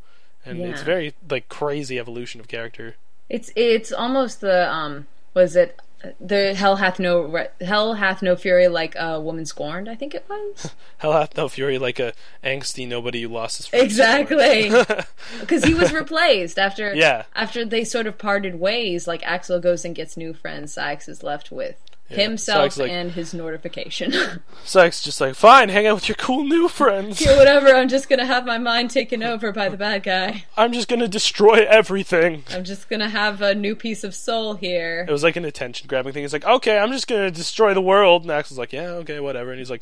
[0.46, 2.96] And it's very like crazy evolution of character.
[3.30, 5.80] It's it's almost the um was it
[6.20, 9.88] the hell hath no hell hath no fury like a woman scorned.
[9.90, 12.14] I think it was Hell hath no fury like a
[12.44, 14.70] angsty nobody who lost his exactly
[15.40, 17.24] because he was replaced after Yeah.
[17.36, 19.08] after they sort of parted ways.
[19.08, 20.76] Like Axel goes and gets new friends.
[20.76, 21.76] Saïx is left with
[22.10, 22.18] Yeah.
[22.18, 24.12] himself like- and his notification.
[24.66, 27.20] Saïx just like, fine, hang out with your cool new friends.
[27.20, 27.70] Yeah, whatever.
[27.76, 30.46] I'm just gonna have my mind taken over by the bad guy.
[30.56, 32.44] I'm just gonna destroy everything.
[32.52, 35.06] I'm just gonna have a new piece of soul here.
[35.08, 36.24] It was like an attention grabbing thing.
[36.24, 38.22] He's like, okay, I'm just gonna destroy the world.
[38.22, 39.50] And Axel's like, yeah, okay, whatever.
[39.50, 39.82] And he's like,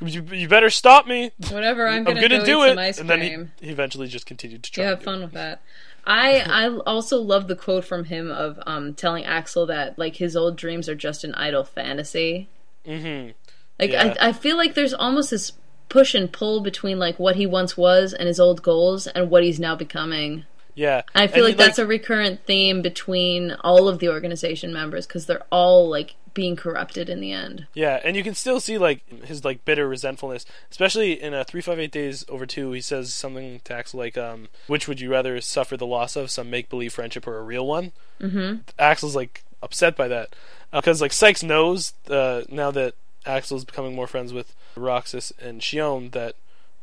[0.00, 1.30] you, you better stop me.
[1.50, 1.86] Whatever.
[1.86, 2.98] I'm I'm gonna, gonna go do it.
[2.98, 3.20] and then
[3.60, 4.82] he, he eventually just continued to try.
[4.84, 5.04] Yeah, have do it.
[5.04, 5.62] fun with that.
[6.04, 10.36] I I also love the quote from him of um telling Axel that like his
[10.36, 12.48] old dreams are just an idle fantasy.
[12.86, 13.34] Mhm.
[13.78, 14.14] Like Yeah.
[14.20, 15.52] I I feel like there's almost this
[15.88, 19.44] push and pull between like what he once was and his old goals and what
[19.44, 20.44] he's now becoming.
[20.74, 21.02] Yeah.
[21.14, 25.06] And I feel And like that's a recurrent theme between all of the organization members
[25.06, 27.66] because they're all like being corrupted in the end.
[27.74, 31.60] Yeah, and you can still see like his like bitter resentfulness, especially in a three
[31.60, 32.72] five eight days over two.
[32.72, 36.30] He says something to Axel like, um, "Which would you rather suffer the loss of,
[36.30, 38.62] some make believe friendship or a real one?" Mm-hmm.
[38.78, 40.34] Axel's like upset by that
[40.72, 42.94] because like Saïx knows uh, now that
[43.26, 46.34] Axel's becoming more friends with Roxas and Xion that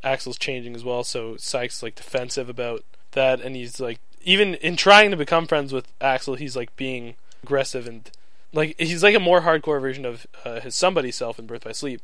[0.03, 1.03] Axel's changing as well.
[1.03, 5.73] So Saïx like defensive about that, and he's like even in trying to become friends
[5.73, 8.09] with Axel, he's like being aggressive and
[8.53, 11.71] like he's like a more hardcore version of uh, his somebody self in Birth by
[11.71, 12.01] Sleep.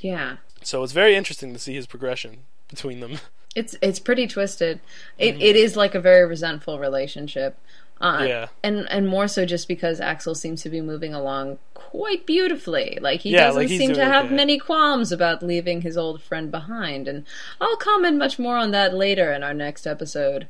[0.00, 0.36] Yeah.
[0.62, 3.18] So it's very interesting to see his progression between them.
[3.54, 4.78] It's it's pretty twisted.
[5.16, 7.58] It it is like a very resentful relationship.
[8.00, 8.46] Uh, Yeah.
[8.62, 12.98] and and more so just because Axel seems to be moving along quite beautifully.
[13.00, 14.34] Like he Yeah, doesn't like seem to have okay.
[14.34, 17.08] many qualms about leaving his old friend behind.
[17.08, 17.24] And
[17.60, 20.46] I'll comment much more on that later in our next episode.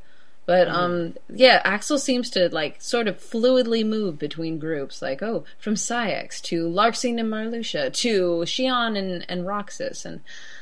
[0.49, 0.75] But Mm-hmm.
[0.75, 5.75] um yeah, Axel seems to like sort of fluidly move between groups, like oh, from
[5.75, 8.13] Saïx to Larxene and Marluxia to
[8.45, 10.21] Xion and, and Roxas and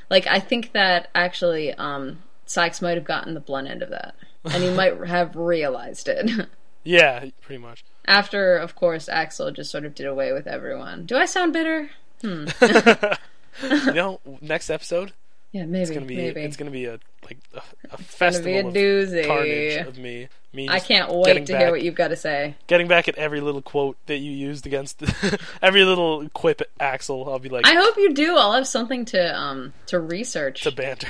[0.09, 4.13] like I think that actually um Saïx might have gotten the blunt end of that.
[4.43, 6.29] and he might have realized it.
[6.83, 7.83] Yeah, pretty much.
[8.05, 11.05] After, of course, Axel just sort of did away with everyone.
[11.05, 11.89] Do I sound bitter?
[12.23, 12.47] you
[13.93, 15.11] know, next episode
[15.57, 15.81] Yeah, maybe.
[15.81, 16.41] it's gonna be maybe.
[16.41, 19.25] it's gonna be a like a, a festival be a of doozy.
[19.25, 20.27] carnage of me.
[20.53, 20.69] Me.
[20.69, 22.55] I can't wait to back, hear what you've got to say.
[22.67, 25.03] Getting back at every little quote that you used against
[25.61, 27.27] every little quip Axel.
[27.27, 28.35] I'll be like I hope you do.
[28.37, 30.61] I'll have something to um to research.
[30.61, 31.09] to banter.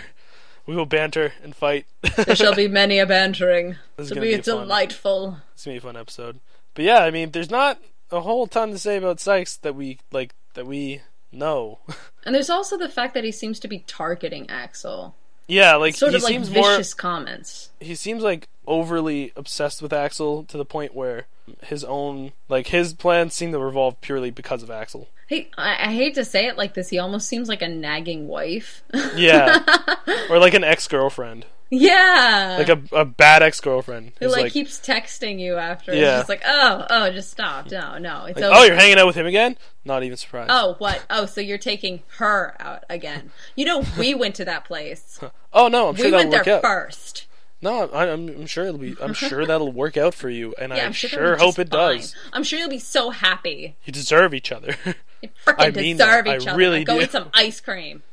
[0.66, 1.86] We will banter and fight.
[2.16, 3.76] there shall be many a bantering.
[3.98, 4.62] This gonna be, be fun.
[4.62, 5.38] delightful.
[5.54, 6.40] It's gonna be a fun episode.
[6.74, 7.80] But yeah, I mean, there's not
[8.12, 11.80] a whole ton to say about Saïx that we like that we know.
[12.26, 15.16] And there's also the fact that he seems to be targeting Axel.
[15.48, 16.70] yeah, like Sort he of like seems more.
[16.72, 17.70] vicious comments.
[17.80, 21.26] He seems like overly obsessed with Axel to the point where
[21.64, 25.08] his own like his plans seem to revolve purely because of Axel.
[25.28, 26.90] Hey, I, I hate to say it like this.
[26.90, 28.84] He almost seems like a nagging wife.
[29.16, 29.60] Yeah,
[30.30, 32.56] or like an ex girlfriend, yeah.
[32.66, 35.94] like a a bad ex girlfriend who like, like, keeps texting you after.
[35.94, 36.20] Yeah.
[36.20, 37.70] It's just like, oh, oh, just stop.
[37.72, 38.26] No, no.
[38.26, 38.56] It's like, over.
[38.56, 39.58] oh, you're hanging out with him again?
[39.86, 40.50] Not even surprised.
[40.54, 41.04] Oh, what?
[41.10, 43.32] Oh, so you're taking her out again?
[43.56, 45.20] You know, we went to that place.
[45.54, 46.62] Oh no, I'm sure we went there out.
[46.62, 47.26] first.
[47.60, 48.96] No, I, I'm, I'm sure it'll be.
[49.02, 51.70] I'm sure that'll work out for you, and Yeah, I I'm sure, sure, hope it
[51.70, 51.98] fine.
[51.98, 52.16] does.
[52.32, 53.76] I'm sure you'll be so happy.
[53.84, 54.76] You deserve each other.
[55.22, 56.42] You I freaking mean deserve that.
[56.42, 56.58] each I other.
[56.60, 57.04] really go do.
[57.04, 58.04] eat some ice cream.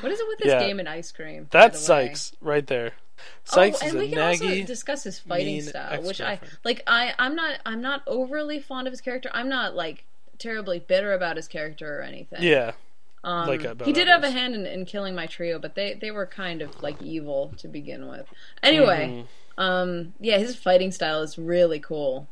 [0.00, 0.60] What is it with this Yeah.
[0.60, 1.48] game and ice cream?
[1.50, 1.80] That's?
[1.88, 2.92] Saïx right there.
[3.46, 4.50] Saïx oh, is and a we can naggy.
[4.50, 6.82] also discuss his fighting style, which I like.
[6.86, 9.30] I I'm not I'm not overly fond of his character.
[9.34, 10.04] I'm not like
[10.38, 12.42] terribly bitter about his character or anything.
[12.42, 12.72] yeah,
[13.22, 15.94] um, like about he did have a hand in, in killing my trio, but they
[15.94, 18.26] they were kind of like evil to begin with.
[18.62, 19.26] Anyway,
[19.58, 19.62] Mhm.
[19.62, 22.26] um, yeah, his fighting style is really cool.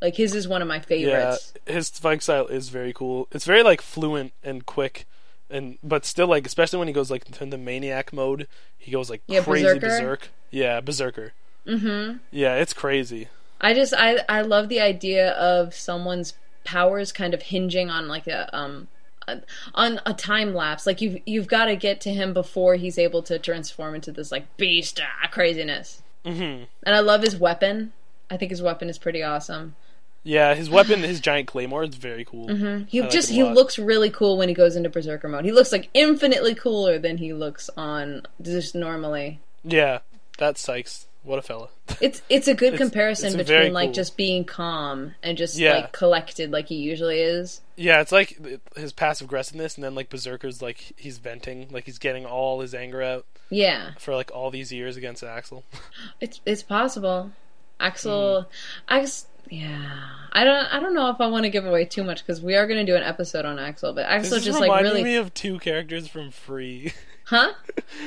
[0.00, 0.80] Like his is one of my yeah.
[0.80, 1.52] favorites.
[1.66, 3.28] His fighting style is very cool.
[3.32, 5.04] It's very like fluent and quick,
[5.50, 8.46] and but still like especially when he goes like into the maniac mode,
[8.78, 9.80] he goes like Yeah, crazy Berserker?
[9.80, 10.28] berserk.
[10.50, 11.32] Yeah, berserker.
[11.66, 12.18] Mm-hmm.
[12.30, 13.28] Yeah, it's crazy.
[13.60, 16.34] I just I I love the idea of someone's
[16.64, 18.88] powers kind of hinging on like a um
[19.28, 19.40] a,
[19.74, 20.86] on a time lapse.
[20.86, 24.32] Like you've you've got to get to him before he's able to transform into this
[24.32, 26.02] like beast ah, craziness.
[26.24, 26.32] hmm
[26.82, 27.92] And I love his weapon.
[28.30, 29.74] I think his weapon is pretty awesome.
[30.22, 32.48] Yeah, his weapon, his giant claymore, is very cool.
[32.48, 32.84] Mm-hmm.
[32.88, 35.44] He I just a he looks really cool when he goes into berserker mode.
[35.46, 39.40] He looks like infinitely cooler than he looks on just normally.
[39.64, 40.00] Yeah,
[40.38, 41.06] that's Saïx.
[41.22, 41.68] What a fella.
[42.00, 43.94] It's it's a good It's- comparison it's between very like cool.
[43.94, 45.74] just being calm and just Yeah.
[45.74, 47.60] like collected like he usually is.
[47.76, 48.38] Yeah, it's like
[48.76, 52.74] his passive aggressiveness, and then like Berserker's like he's venting, like he's getting all his
[52.74, 53.90] anger out Yeah.
[53.98, 55.64] for like all these years against Axel.
[56.20, 57.32] It's it's possible.
[57.80, 57.86] Mm.
[57.86, 58.46] Axel,
[58.88, 59.98] Ax, yeah.
[60.32, 62.54] I don't I don't know if I want to give away too much because we
[62.54, 65.02] are going to do an episode on Axel, but Axel This is just like really,
[65.02, 66.92] me of two characters from Free,
[67.24, 67.52] huh?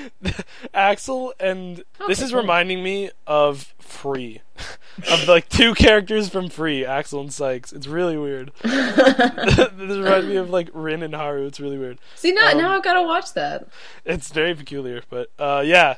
[0.74, 2.40] Axel, and this is cool.
[2.42, 4.42] reminding me of Free,
[5.12, 7.74] of like two characters from Free, Axel and Saïx.
[7.74, 8.52] It's really weird.
[8.64, 11.46] this reminds me of like Rin and Haru.
[11.46, 12.00] It's really weird.
[12.16, 13.68] See now Um, now I've got to watch that.
[14.06, 15.98] It's very peculiar, but uh, yeah,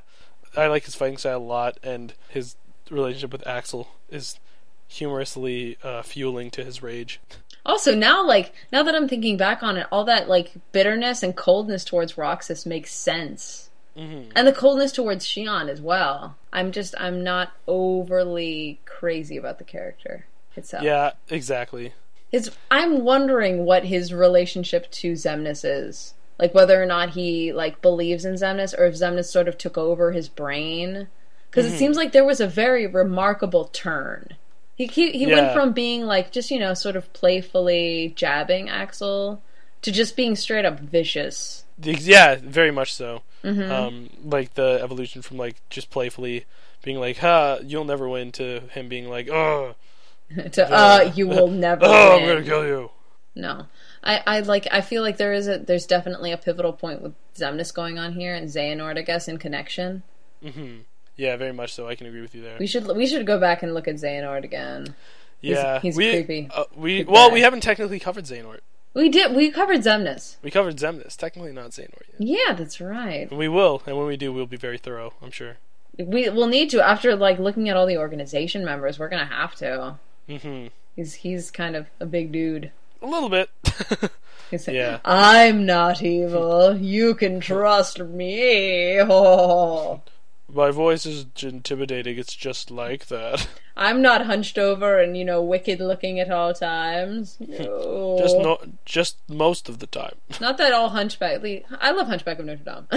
[0.57, 2.55] I like his fighting style a lot, and his
[2.89, 4.39] relationship with Axel is
[4.87, 7.19] humorously uh, fueling to his rage.
[7.65, 11.35] Also now like now that I'm thinking back on it, all that like bitterness and
[11.35, 13.69] coldness towards Roxas makes sense.
[13.97, 16.35] hmm And the coldness towards Xion as well.
[16.53, 20.83] I'm just I'm not overly crazy about the character itself.
[20.83, 21.93] Yeah, exactly.
[22.31, 26.13] His I'm wondering what his relationship to Xemnas is.
[26.37, 29.77] Like whether or not he like believes in Xemnas or if Xemnas sort of took
[29.77, 31.07] over his brain.
[31.55, 31.75] Because Mm-hmm.
[31.75, 34.29] it seems like there was a very remarkable turn.
[34.75, 35.35] He he, he Yeah.
[35.41, 39.41] went from being like just you know sort of playfully jabbing Axel
[39.83, 41.63] to just being straight up vicious.
[41.81, 43.21] Yeah, very much so.
[43.43, 43.71] Mm-hmm.
[43.71, 46.45] Um, like the evolution from like just playfully
[46.83, 49.75] being like, "Ha, you'll never win," to him being like, "Oh,
[50.53, 51.85] to uh, you will never.
[51.85, 52.91] oh, I'm gonna kill you."
[53.37, 53.67] No,
[54.03, 54.67] I, I like.
[54.71, 55.57] I feel like there is a.
[55.59, 59.37] There's definitely a pivotal point with Xemnas going on here and Xehanort, I guess, in
[59.37, 60.03] connection.
[60.43, 60.79] hmm
[61.17, 61.87] Yeah, very much so.
[61.87, 62.57] I can agree with you there.
[62.59, 64.95] We should we should go back and look at Xehanort again.
[65.41, 66.49] yeah, he's we, creepy.
[66.53, 67.33] Uh, we Good well, guy.
[67.35, 68.59] we haven't technically covered Xehanort.
[68.93, 69.35] We did.
[69.35, 70.37] We covered Xemnas.
[70.41, 72.37] We covered Xemnas, technically not Xehanort yet.
[72.47, 73.31] Yeah, that's right.
[73.31, 75.13] We will, and when we do, we'll be very thorough.
[75.21, 75.57] I'm sure.
[75.97, 78.99] We will need to after like looking at all the organization members.
[78.99, 79.99] We're gonna have to.
[80.29, 80.67] Mm-hmm.
[80.95, 82.71] He's he's kind of a big dude.
[83.01, 83.49] A little bit.
[84.51, 84.99] He's like, Yeah.
[85.03, 86.75] I'm not evil.
[86.77, 88.99] You can trust me.
[89.01, 90.01] Oh.
[90.47, 92.17] My voice is intimidating.
[92.17, 93.47] It's just like that.
[93.77, 97.37] I'm not hunched over and you know wicked looking at all times.
[97.39, 98.17] No.
[98.19, 100.15] Just no, just most of the time.
[100.41, 101.41] Not that all Hunchback.
[101.81, 102.87] I love Hunchback of Notre Dame.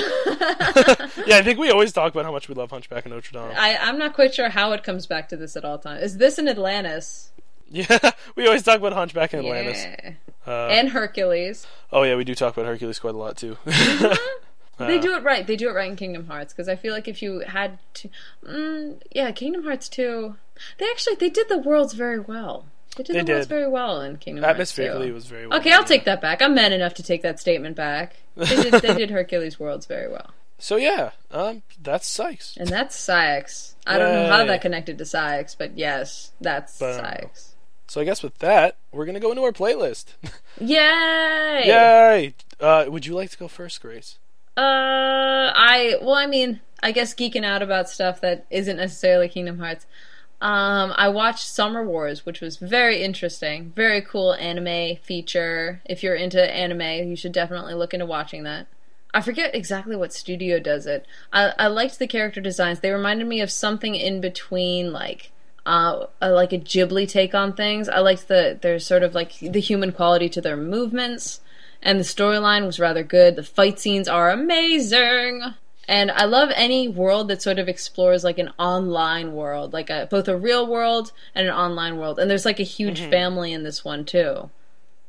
[1.27, 3.53] yeah, I think we always talk about how much we love Hunchback of Notre Dame.
[3.57, 6.03] I, I'm not quite sure how it comes back to this at all times.
[6.03, 7.33] Is this in Atlantis?
[7.71, 9.85] Yeah, we always talk about Hunchback in Atlantis.
[9.85, 10.13] Yeah.
[10.47, 11.67] Uh, and Hercules.
[11.93, 13.57] oh yeah, we do talk about Hercules quite a lot too.
[14.87, 15.47] They do it right.
[15.47, 18.09] They do it right in Kingdom Hearts because I feel like if you had to,
[18.45, 20.37] mm, yeah, Kingdom Hearts two,
[20.79, 22.67] they actually they did the worlds very well.
[22.97, 25.59] They did They the worlds very well in Kingdom Hearts Atmospherically, it was very well.
[25.59, 25.89] Okay, I'll done.
[25.89, 26.41] take that back.
[26.43, 28.17] I'm man enough to take that statement back.
[28.37, 32.57] They did, they did Hercules worlds very well, So yeah, um, that's Saïx.
[32.57, 33.75] and that's Saïx.
[33.87, 37.01] I don't know how that connected to Saïx, but yes, that's Boom.
[37.01, 37.49] Saïx.
[37.89, 40.15] So I guess with that, we're gonna go into our playlist.
[40.61, 41.63] Yay!
[41.67, 42.35] Yay!
[42.61, 44.19] Uh, would you like to go first, Grace?
[44.59, 49.61] Uh, I well, I mean, I guess geeking out about stuff that isn't necessarily Kingdom
[49.61, 49.87] Hearts.
[50.41, 55.81] Um, I watched Summer Wars, which was very interesting, very cool anime feature.
[55.85, 58.67] If you're into anime, you should definitely look into watching that.
[59.15, 61.07] I forget exactly what studio does it.
[61.33, 62.81] I, I liked the character designs.
[62.81, 65.31] They reminded me of something in between, like
[65.67, 67.89] uh, a, like a Ghibli take on things.
[67.89, 71.41] I liked the there's sort of like the human quality to their movements,
[71.89, 73.35] and the storyline was rather good.
[73.37, 75.43] The fight scenes are amazing.
[75.91, 80.07] And I love any world that sort of explores like an online world, like a
[80.11, 82.19] both a real world and an online world.
[82.19, 84.51] And there's like a huge family in this one too.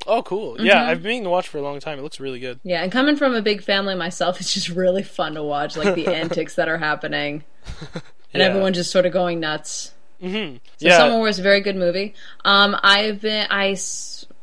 [0.08, 0.54] Oh, cool.
[0.56, 0.66] Mm-hmm.
[0.66, 2.00] Yeah, I've been meaning to watch for a long time.
[2.00, 2.62] It looks really good.
[2.64, 5.96] Yeah, and coming from a big family myself, it's just really fun to watch like
[5.96, 7.44] the antics that are happening.
[8.32, 8.50] And Yeah.
[8.50, 9.92] everyone just sort of going nuts.
[10.22, 10.58] Mm-hmm.
[10.78, 10.98] So yeah.
[10.98, 12.14] Summer Wars is a very good movie.
[12.46, 13.76] Um, I've been I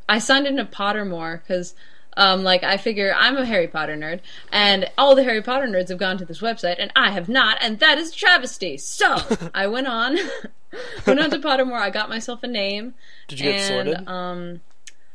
[0.09, 1.75] I signed into Pottermore because
[2.17, 4.21] um, like I figure I'm a Harry Potter nerd,
[4.53, 7.59] and all the Harry Potter nerds have gone to this website, and I have not,
[7.61, 8.77] and that is a travesty.
[8.77, 9.17] So
[9.55, 10.17] I went on,
[11.07, 11.79] went on to Pottermore.
[11.81, 12.95] I got myself a name.
[13.29, 14.09] Did you get and, sorted?
[14.09, 14.61] Um,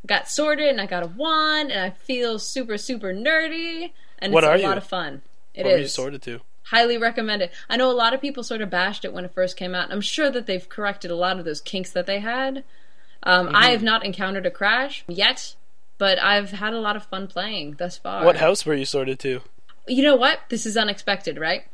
[0.06, 4.44] got sorted, and I got a wand, and I feel super super nerdy, and What
[4.44, 4.68] it's are a you?
[4.68, 5.22] lot of fun.
[5.54, 6.40] It is what were you sorted to?
[6.66, 7.52] highly recommend it.
[7.70, 9.86] I know a lot of people sort of bashed it when it first came out.
[9.86, 12.64] and I'm sure that they've corrected a lot of those kinks that they had.
[13.24, 13.56] Um, Mm-hmm.
[13.58, 15.56] I have not encountered a crash yet,
[16.02, 18.26] but I've had a lot of fun playing thus far.
[18.26, 19.42] What house were you sorted to?
[19.88, 20.40] You know what?
[20.50, 21.66] This is unexpected, right?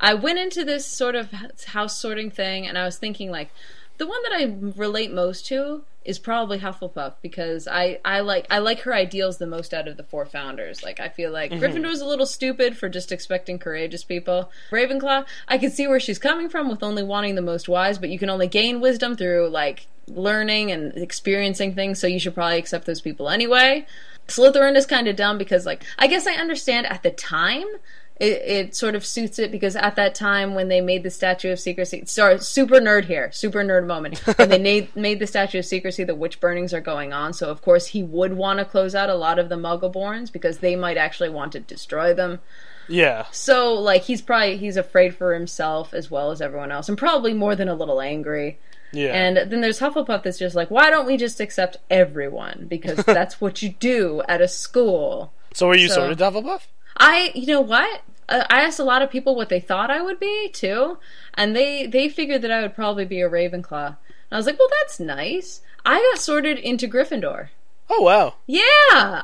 [0.00, 1.30] I went into this sort of
[1.66, 3.50] house sorting thing, and I was thinking like,
[3.98, 4.44] the one that I
[4.80, 9.46] relate most to is probably Hufflepuff because I, I like I like her ideals the
[9.46, 10.82] most out of the four founders.
[10.82, 11.62] Like I feel like mm-hmm.
[11.62, 14.50] Gryffindor's a little stupid for just expecting courageous people.
[14.70, 18.10] Ravenclaw, I can see where she's coming from with only wanting the most wise, but
[18.10, 22.58] you can only gain wisdom through like learning and experiencing things, so you should probably
[22.58, 23.86] accept those people anyway.
[24.28, 27.66] Slytherin is kind of dumb because, like, I guess I understand at the time
[28.16, 31.50] it, it sort of suits it because at that time when they made the Statue
[31.50, 34.18] of Secrecy, sorry, super nerd here, super nerd moment.
[34.38, 37.50] when they made, made the Statue of Secrecy, the witch burnings are going on, so
[37.50, 40.76] of course he would want to close out a lot of the Muggleborns because they
[40.76, 42.40] might actually want to destroy them.
[42.88, 43.26] Yeah.
[43.32, 47.34] So like he's probably he's afraid for himself as well as everyone else, and probably
[47.34, 48.58] more than a little angry.
[48.92, 49.12] Yeah.
[49.12, 52.66] And then there's Hufflepuff that's just like, why don't we just accept everyone?
[52.68, 55.32] Because that's what you do at a school.
[55.52, 56.60] so are you so- sorted to Hufflepuff?
[56.96, 58.02] I, you know what?
[58.28, 60.98] Uh, I asked a lot of people what they thought I would be too,
[61.34, 63.86] and they they figured that I would probably be a Ravenclaw.
[63.88, 63.96] And
[64.32, 65.60] I was like, well, that's nice.
[65.84, 67.48] I got sorted into Gryffindor.
[67.90, 68.34] Oh wow.
[68.46, 68.62] Yeah,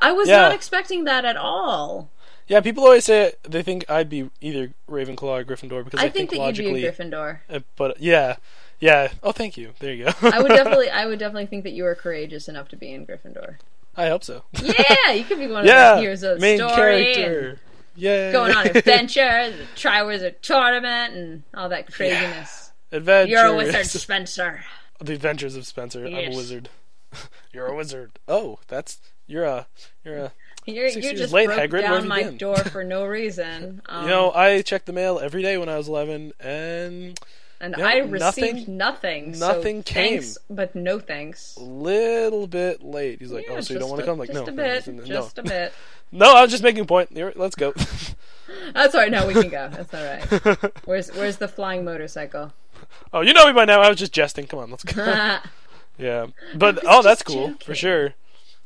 [0.02, 0.38] I was Yeah.
[0.42, 2.10] not expecting that at all.
[2.46, 6.08] Yeah, people always say they think I'd be either Ravenclaw or Gryffindor because I, I,
[6.10, 6.82] think, that logically.
[6.82, 7.38] you'd be a Gryffindor.
[7.48, 8.36] uh, but yeah,
[8.80, 9.12] yeah.
[9.22, 9.70] Oh, thank you.
[9.78, 10.12] There you go.
[10.22, 13.06] I would definitely, I would definitely think that you were courageous enough to be in
[13.06, 13.58] Gryffindor.
[13.96, 14.44] I hope so.
[14.62, 15.94] Yeah, you could be one of yeah.
[15.94, 17.14] the heroes of the main story.
[17.14, 17.60] character.
[17.96, 18.32] Yeah.
[18.32, 22.72] going on adventures, the Triwizard Tournament, and all that craziness.
[22.92, 23.30] Adventures.
[23.30, 24.64] You're a wizard, Spencer.
[25.00, 26.06] The Adventures of Spencer.
[26.06, 26.68] I'm a wizard.
[27.52, 28.18] you're a wizard.
[28.28, 29.66] Oh, that's you're a
[30.04, 30.32] you're a.
[30.66, 32.36] You're, years just late, broke Hagrid, down my been?
[32.36, 33.80] door for no reason.
[33.86, 37.18] Um, You know, I checked the mail every day when I was 11, and
[37.60, 39.38] and yeah, I received nothing- nothing.
[39.38, 40.20] nothing so came.
[40.20, 41.56] Thanks, but no thanks.
[41.58, 43.20] little bit late.
[43.20, 44.86] He's like, Yeah, "Oh, so you don't want to come?" Like, just no, a bit,
[44.86, 45.40] no, just no.
[45.42, 45.72] a bit.
[46.12, 47.10] No, I was just making a point.
[47.12, 47.72] Here, Let's go.
[48.74, 49.12] That's all right.
[49.12, 49.68] Now we can go.
[49.72, 50.72] That's all right.
[50.84, 52.52] Where's Where's the flying motorcycle?
[53.12, 53.80] oh, you know me by now.
[53.80, 54.48] I was just jesting.
[54.48, 55.04] Come on, let's go.
[55.04, 55.40] yeah,
[55.98, 56.26] yeah,
[56.56, 57.58] but oh, that's cool joking.
[57.64, 58.14] for sure.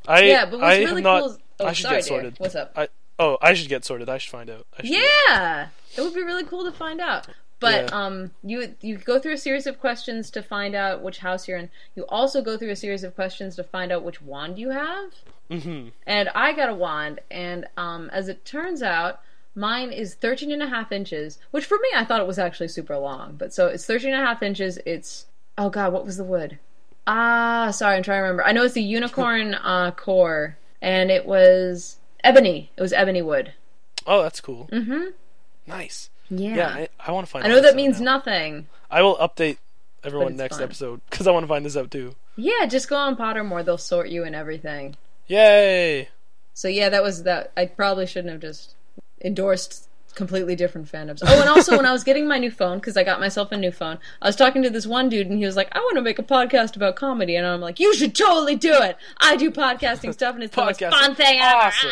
[0.07, 1.19] I but what's I really not.
[1.21, 2.07] cool is oh, I should sorry, get dear.
[2.07, 2.35] sorted.
[2.39, 2.71] What's up?
[2.75, 2.87] I
[3.19, 4.09] oh, I should get sorted.
[4.09, 4.65] I should find out.
[4.79, 4.95] I should
[5.27, 7.27] Yeah, it would be really cool to find out.
[7.59, 8.05] But Yeah.
[8.05, 11.57] um, you you go through a series of questions to find out which house you're
[11.57, 11.69] in.
[11.95, 15.13] You also go through a series of questions to find out which wand you have.
[15.49, 15.89] Mm-hmm.
[16.05, 19.21] And I got a wand, and um, as it turns out,
[19.57, 22.67] Mine is 13 and a half inches, which for me, I thought it was actually
[22.67, 23.35] super long.
[23.37, 24.77] But so it's 13 and a half inches.
[24.85, 25.27] It's,
[25.57, 26.59] oh God, what was the wood?
[27.07, 28.45] Ah, sorry, I'm trying to remember.
[28.45, 32.69] I know it's the unicorn uh, core, and it was ebony.
[32.75, 33.53] It was ebony wood.
[34.05, 34.67] Oh, that's cool.
[34.73, 35.11] Mm-hmm.
[35.67, 36.09] Nice.
[36.29, 36.55] Yeah.
[36.55, 37.45] Yeah, I, I want to find.
[37.45, 38.17] I know that means now.
[38.17, 38.67] nothing.
[38.89, 39.57] I will update
[40.03, 40.63] everyone next fun.
[40.63, 42.15] episode because I want to find this out too.
[42.35, 43.63] Yeah, just go on Pottermore.
[43.63, 44.95] They'll sort you and everything.
[45.27, 46.09] Yay!
[46.53, 47.51] So yeah, that was that.
[47.57, 48.75] I probably shouldn't have just
[49.21, 51.21] endorsed completely different fandoms.
[51.25, 53.57] Oh, and also when I was getting my new phone because I got myself a
[53.57, 55.95] new phone, I was talking to this one dude and he was like, "I want
[55.95, 58.97] to make a podcast about comedy," and I'm like, "You should totally do it.
[59.19, 61.91] I do podcasting stuff and it's the most fun thing ever." awesome.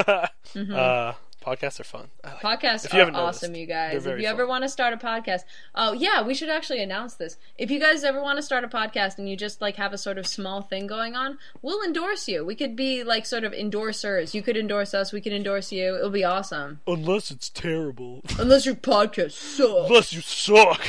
[0.00, 0.30] Ah!
[0.74, 2.08] uh, podcasts are fun.
[2.24, 2.40] Like.
[2.40, 4.06] Podcasts If you are awesome, noticed, you guys.
[4.06, 4.48] If you ever fun.
[4.48, 5.42] want to start a podcast,
[5.74, 7.36] oh yeah, we should actually announce this.
[7.58, 9.98] If you guys ever want to start a podcast and you just like have a
[9.98, 12.44] sort of small thing going on, we'll endorse you.
[12.44, 14.34] We could be like sort of endorsers.
[14.34, 15.12] You could endorse us.
[15.12, 15.96] We could endorse you.
[15.96, 16.80] It'll be awesome.
[16.86, 18.22] Unless it's terrible.
[18.38, 20.80] Unless your podcast sucks, Unless you suck.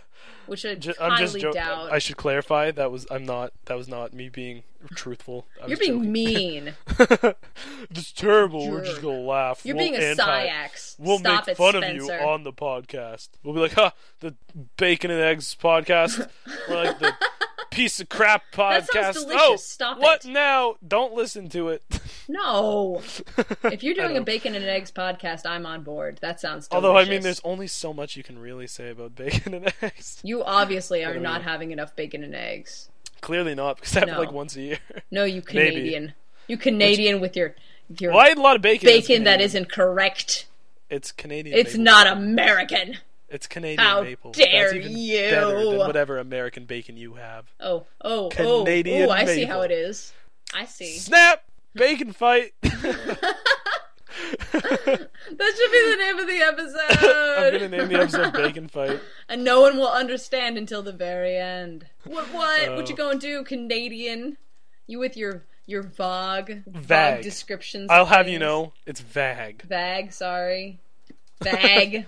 [0.50, 1.52] which I Ju- highly I'm just joking.
[1.62, 1.92] doubt.
[1.92, 3.52] I should clarify that was I'm not.
[3.66, 5.46] That was not me being truthful.
[5.62, 6.12] I You're being joking.
[6.12, 6.74] mean.
[7.90, 8.70] It's terrible.
[8.70, 9.60] We're just gonna laugh.
[9.64, 10.96] You're We'll being a anti- Saïx.
[10.98, 11.88] We'll Stop make it, fun Spencer.
[12.14, 13.28] of you on the podcast.
[13.42, 13.90] We'll be like, huh,
[14.20, 14.34] the
[14.76, 16.28] bacon and eggs podcast.
[16.68, 17.12] We're like the
[17.70, 18.88] piece of crap podcast.
[18.92, 19.42] That sounds oh, delicious.
[19.42, 20.30] Oh, Stop what it.
[20.30, 20.76] now?
[20.86, 21.82] Don't listen to it.
[22.28, 23.02] No.
[23.64, 26.18] If you're doing a bacon and eggs podcast, I'm on board.
[26.22, 26.84] That sounds delicious.
[26.84, 30.20] Although I mean, there's only so much you can really say about bacon and eggs.
[30.22, 32.88] You obviously are not having enough bacon and eggs.
[33.20, 34.18] Clearly not, because No.
[34.18, 34.78] like once a year.
[35.10, 35.70] No, you Maybe.
[35.70, 36.14] Canadian.
[36.46, 37.56] You Canadian with your
[37.98, 38.86] your well, I had a lot of bacon.
[38.86, 40.46] Bacon that isn't correct.
[40.88, 41.58] It's Canadian.
[41.58, 41.84] It's maple.
[41.84, 42.98] not American.
[43.30, 44.32] It's Canadian How maple.
[44.32, 45.30] dare That's even you.
[45.30, 47.46] better than whatever American bacon you have.
[47.60, 48.28] Oh, oh, oh
[48.64, 49.12] Canadian oh, oh!
[49.12, 50.12] I see how it is.
[50.52, 50.98] I see.
[50.98, 51.42] Snap!
[51.74, 52.52] Bacon fight!
[54.52, 57.38] That should be the name of the episode.
[57.38, 59.00] I'm gonna name the episode Bacon Fight.
[59.28, 61.86] and no one will understand until the very end.
[62.04, 62.26] What?
[62.34, 62.74] What?
[62.74, 62.96] what you Oh.
[62.96, 64.36] gonna do, Canadian?
[64.86, 67.22] You with your your vague Vague.
[67.22, 67.88] descriptions?
[67.90, 69.62] I'll have you know, it's vague.
[69.62, 70.12] Vague.
[70.12, 70.80] Sorry.
[71.42, 72.06] Vague.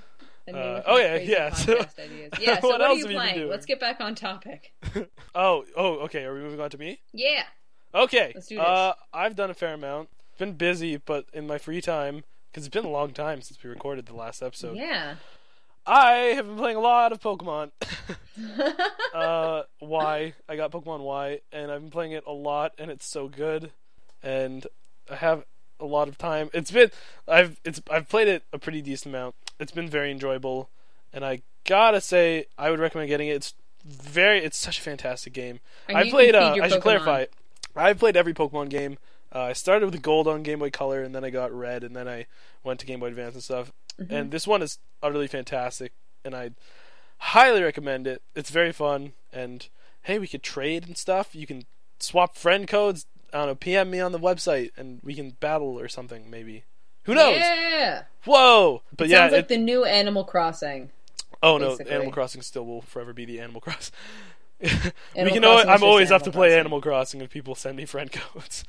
[0.48, 2.40] Uh, oh, yeah, yeah, so- podcast.
[2.40, 2.60] Yeah.
[2.60, 3.34] So what what, are else you have you playing?
[3.36, 3.50] doing?
[3.50, 4.72] Let's get back on topic.
[5.34, 6.24] Oh, oh, okay.
[6.24, 7.00] Are we moving on to me?
[7.12, 7.44] Yeah.
[7.94, 8.32] Okay.
[8.34, 8.64] Let's do this.
[8.66, 10.08] Uh, I've done a fair amount.
[10.38, 13.70] Been busy, but in my free time, because it's been a long time since we
[13.70, 14.76] recorded the last episode.
[14.76, 15.14] Yeah.
[15.86, 17.70] I have been playing a lot of Pokemon.
[19.14, 20.34] uh, Y.
[20.48, 23.72] I got Pokemon Y, and I've been playing it a lot, and it's so good.
[24.22, 24.66] And
[25.10, 25.44] I have
[25.80, 26.50] a lot of time.
[26.54, 26.90] It's been
[27.26, 29.34] I've it's I've played it a pretty decent amount.
[29.62, 30.70] It's been very enjoyable,
[31.12, 33.36] and I gotta say I would recommend getting it.
[33.36, 33.54] It's
[33.84, 35.60] very it's such a fantastic game.
[35.88, 36.34] And I played.
[36.34, 36.82] Uh, I should Pokemon.
[36.82, 37.24] clarify.
[37.74, 38.98] I've played every Pokemon game.
[39.34, 41.96] Uh, I started with Gold on Game Boy Color, and then I got Red, and
[41.96, 42.26] then I
[42.62, 43.72] went to Game Boy Advance and stuff.
[43.98, 44.12] Mm-hmm.
[44.12, 45.92] And this one is utterly fantastic,
[46.24, 46.50] and I
[47.18, 48.22] highly recommend it.
[48.34, 49.68] It's very fun, and
[50.02, 51.34] hey, we could trade and stuff.
[51.34, 51.64] You can
[51.98, 53.06] swap friend codes.
[53.32, 53.54] I don't know.
[53.54, 56.28] PM me on the website, and we can battle or something.
[56.30, 56.64] Maybe.
[57.04, 57.36] Who knows?
[57.36, 58.02] Yeah.
[58.24, 58.82] Whoa!
[58.96, 60.90] But yeah, Sounds like it- the new Animal Crossing.
[61.42, 61.76] oh no.
[61.76, 63.92] Animal Crossing still will forever be the Animal Crossing.
[64.60, 64.68] we
[65.16, 66.58] Animal can always, I'm always have to play Crossing.
[66.60, 68.64] Animal Crossing if people send me friend codes.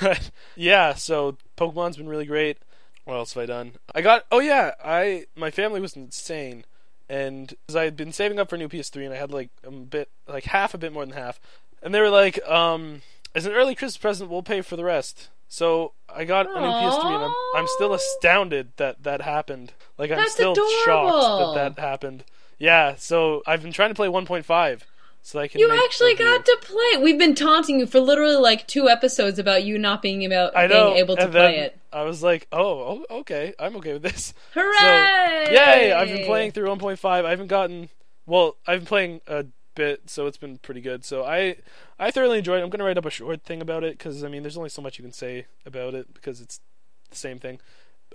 [0.00, 2.58] but yeah, so Pokemon's been really great.
[3.04, 3.72] What else have I done?
[3.94, 6.64] I got oh yeah, I my family was insane,
[7.08, 9.48] and because I had been saving up for a new PS3 and I had like
[9.64, 11.40] a bit like half a bit more than half,
[11.82, 13.00] and they were like, um,
[13.34, 15.30] as an early Christmas present, we'll pay for the rest.
[15.52, 19.74] So I got a new PS3 and I'm I'm still astounded that that happened.
[19.98, 20.72] Like I'm That's still adorable.
[20.86, 22.24] shocked that that happened.
[22.58, 24.80] Yeah, so I've been trying to play 1.5
[25.20, 26.24] so I can You actually review.
[26.24, 27.02] got to play.
[27.02, 30.68] We've been taunting you for literally like two episodes about you not being about I
[30.68, 31.78] know, being able to play it.
[31.92, 34.32] I was like, oh, oh, okay, I'm okay with this.
[34.54, 35.48] Hooray!
[35.52, 35.92] Yay!
[35.92, 37.26] I've been playing through 1.5.
[37.26, 37.90] I haven't gotten
[38.24, 38.56] well.
[38.66, 39.44] I've been playing a
[39.74, 41.04] bit, so it's been pretty good.
[41.04, 41.56] So I
[41.98, 42.62] I thoroughly enjoyed it.
[42.64, 44.82] I'm gonna write up a short thing about it because I mean, there's only so
[44.82, 46.60] much you can say about it because it's
[47.10, 47.60] the same thing,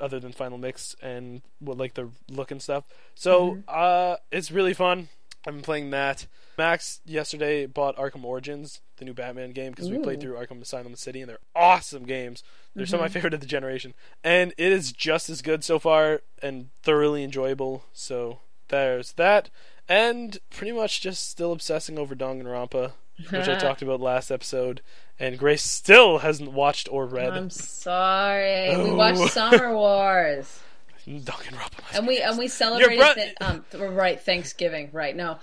[0.01, 2.83] other than Final Mix and what like the look and stuff.
[3.15, 3.61] So Mm-hmm.
[3.67, 5.09] uh, it's really fun.
[5.45, 6.27] I've been playing that.
[6.57, 10.95] Max yesterday bought Arkham Origins, the new Batman game, because we played through Arkham Asylum
[10.95, 12.43] City, and they're awesome games.
[12.75, 13.93] They're some of my favorite of the generation,
[14.23, 17.85] and it is just as good so far and thoroughly enjoyable.
[17.93, 18.39] So
[18.69, 19.49] there's that,
[19.89, 22.91] and pretty much just still obsessing over Danganronpa,
[23.29, 24.81] which I talked about last episode.
[25.19, 27.29] And Grace still hasn't watched or read.
[27.33, 28.69] I'm sorry.
[28.77, 28.95] We Oh.
[28.95, 30.59] watched Summer Wars.
[31.07, 31.81] Danganronpa.
[31.93, 35.37] my And we and we celebrated bro- th- um th- right Thanksgiving right no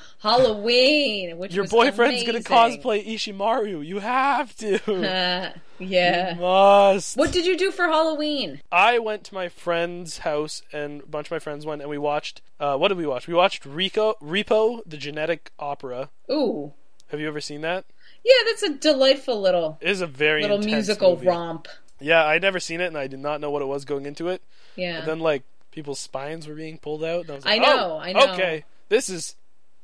[0.49, 2.43] Halloween which Your boyfriend's amazing.
[2.45, 3.85] gonna cosplay Ishimaru.
[3.87, 4.75] You have to.
[5.09, 6.35] Uh, yeah.
[6.39, 7.17] Must.
[7.17, 8.61] What did you do for Halloween?
[8.71, 11.99] I went to my friend's house, and a bunch of my friends went, and we
[11.99, 12.43] watched.
[12.61, 13.27] Uh, what did we watch?
[13.27, 16.11] We watched Rico, Repo, the Genetic Opera.
[16.31, 16.73] Ooh,
[17.09, 17.85] Have you ever seen that?
[18.25, 21.27] yeah, that's a delightful little It is a very little musical movie.
[21.27, 21.69] romp.
[22.01, 24.29] Yeah, I'd never seen it, and I did not know what it was going into
[24.29, 24.43] it.
[24.77, 25.01] Yeah.
[25.01, 25.43] But then, like,
[25.75, 27.22] people's spines were being pulled out.
[27.22, 28.33] And I, was I know, oh, I know.
[28.33, 29.35] Okay, this is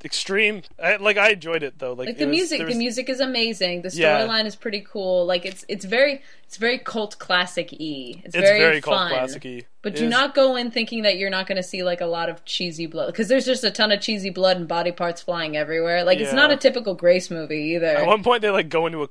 [0.04, 0.62] extreme.
[0.82, 1.92] I, like, I enjoyed it though.
[1.92, 4.20] Like, like the was- music there the music is amazing the Yeah.
[4.20, 8.44] storyline is pretty cool like it's it's very it's very cult classic e it's, It's
[8.44, 9.62] very, very, cult fun classic-y.
[9.82, 12.00] but It do is- not go in thinking that you're not going to see like
[12.00, 14.90] a lot of cheesy blood because there's just a ton of cheesy blood and body
[14.90, 18.50] parts flying everywhere like it's not a typical grace movie either At one point, they
[18.50, 19.08] like go into a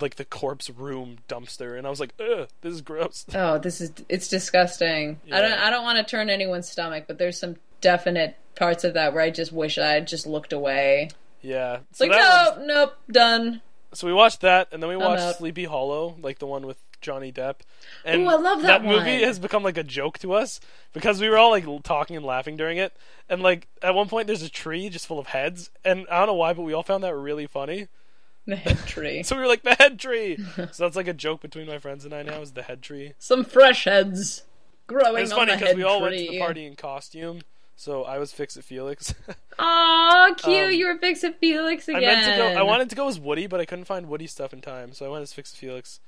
[0.00, 3.80] like the corpse room dumpster, and I was like, "Ugh, this is gross." oh this
[3.80, 7.56] is it's disgusting i don't i don't want to turn anyone's stomach but there's some
[7.80, 11.08] definite parts of that where i just wish i had just looked away
[11.42, 11.78] Yeah.
[11.90, 13.62] it's So like that nope nope done
[13.92, 15.38] so we watched that, and then we watched.
[15.38, 17.56] Sleepy Hollow, like the one with Johnny Depp.
[18.04, 19.24] And Ooh, I love that movie one.
[19.24, 20.60] has become like a joke to us
[20.92, 22.92] because we were all like talking and laughing during it.
[23.28, 26.28] And like at one point, there's a tree just full of heads, and I don't
[26.28, 27.88] know why, but we all found that really funny.
[28.46, 30.38] the head tree So we were like, "The head tree."
[30.70, 33.14] so that's like a joke between my friends and I now is the head tree.
[33.18, 34.44] some fresh heads
[34.86, 36.10] growing It's funny because we all tree.
[36.10, 37.40] went to the party in costume.
[37.80, 39.14] So I was Fix It Felix.
[39.58, 40.66] Aw, cute!
[40.66, 42.02] Um, you were Fix It Felix I again.
[42.20, 42.60] meant to go.
[42.60, 45.06] I wanted to go as Woody, but I couldn't find Woody stuff in time, so
[45.06, 45.98] I went as Fix It Felix.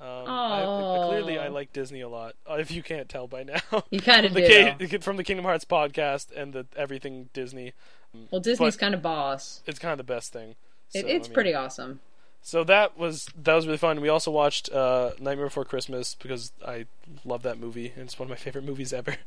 [0.00, 1.08] Um, I, Aw.
[1.08, 2.36] clearly, I like Disney a lot.
[2.48, 3.58] Uh, if you can't tell by now,
[3.90, 4.74] You kind of do.
[4.78, 7.72] the, from the Kingdom Hearts podcast and the everything Disney,
[8.30, 9.60] well, Disney's kind of boss.
[9.66, 10.50] it's kind of the best thing.
[10.94, 11.98] It, So, it's I mean- pretty awesome.
[12.42, 14.00] So that was that was really fun.
[14.00, 16.86] We also watched uh, Nightmare Before Christmas because I
[17.24, 19.16] love that movie it's one of my favorite movies ever.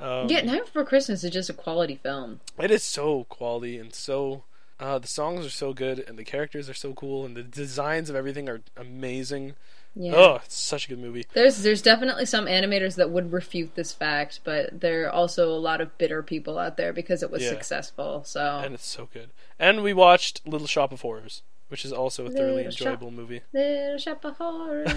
[0.00, 2.40] Um, yeah, Night Before Christmas is just a quality film.
[2.58, 4.44] It is so quality and so.
[4.78, 8.08] Uh, the songs are so good and the characters are so cool and the designs
[8.08, 9.54] of everything are amazing.
[9.94, 10.14] Yeah.
[10.14, 11.26] Oh, it's such a good movie.
[11.34, 15.58] There's there's definitely some animators that would refute this fact, but there are also a
[15.58, 17.50] lot of bitter people out there because it was Yeah.
[17.50, 18.22] successful.
[18.24, 19.30] So And it's so good.
[19.58, 22.86] And we watched Little Shop of Horrors, which is also a thoroughly Little Shop.
[22.86, 23.40] enjoyable movie.
[23.52, 24.92] Little Shop of Horrors.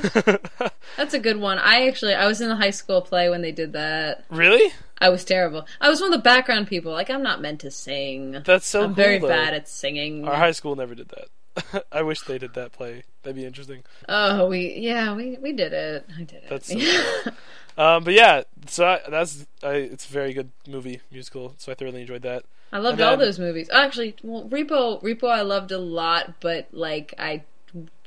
[0.97, 1.57] That's a good one.
[1.59, 4.25] I actually I was in the high school play when they did that.
[4.29, 4.73] really?
[4.99, 5.65] I was terrible.
[5.81, 6.91] I was one of the background people.
[6.91, 8.41] Like I'm not meant to sing.
[8.45, 9.27] That's so I'm very though.
[9.27, 10.27] bad at singing.
[10.27, 11.85] Our high school never did that.
[11.91, 13.03] I wish they did that play.
[13.21, 13.83] That'd be interesting.
[14.09, 16.07] Oh, we yeah, we we did it.
[16.17, 16.49] I did it.
[16.49, 17.31] That's so
[17.77, 21.55] Um, but yeah, so I, that's I, it's a very good movie musical.
[21.57, 22.45] So I thoroughly enjoyed that.
[22.73, 23.69] I loved And all those movies.
[23.71, 27.43] Actually, well, Repo Repo I loved a lot, but like I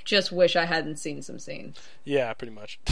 [0.04, 1.78] just wish I hadn't seen some scenes.
[2.04, 2.78] Yeah, pretty much.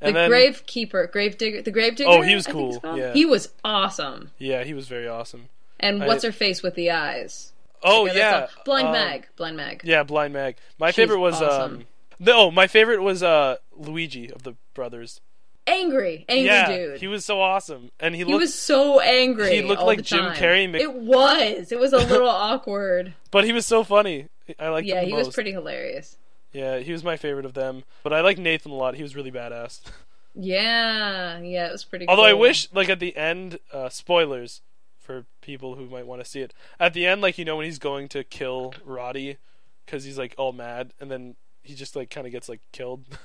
[0.00, 2.10] The And then Grave Keeper, Grave Digger, the Grave Digger.
[2.10, 3.12] Oh, he was I think it's cool, yeah.
[3.12, 4.32] he was awesome.
[4.36, 5.48] yeah, he was very awesome.
[5.78, 7.52] And I- what's her face with the eyes?
[7.84, 8.46] Oh Forget yeah.
[8.64, 9.82] Blind um, Mag, Blind Mag.
[9.84, 10.56] Yeah, Blind Mag.
[10.76, 11.72] My She's favorite was awesome.
[11.74, 11.84] um.
[12.18, 15.20] No, my favorite was uh Luigi of the brothers.
[15.66, 17.00] Angry, angry yeah, dude.
[17.00, 19.54] he was so awesome, and he, He looked, was so angry.
[19.56, 20.32] he looked like Jim.
[20.32, 21.70] Carrey mi- It was.
[21.70, 23.14] It was a little awkward.
[23.30, 24.26] but he was so funny.
[24.58, 24.84] I like.
[24.86, 25.26] Yeah, he most.
[25.26, 26.16] was pretty hilarious.
[26.52, 27.84] Yeah, he was my favorite of them.
[28.02, 28.96] But I like Nathan a lot.
[28.96, 29.80] He was really badass.
[30.34, 32.08] Yeah, yeah, it was pretty.
[32.08, 34.62] Although I wish, like at the end, uh, spoilers
[34.98, 36.54] for people who might want to see it.
[36.80, 39.36] At the end, like you know when he's going to kill Rotti
[39.84, 43.04] because he's like all mad, and then he just like kind of gets like killed.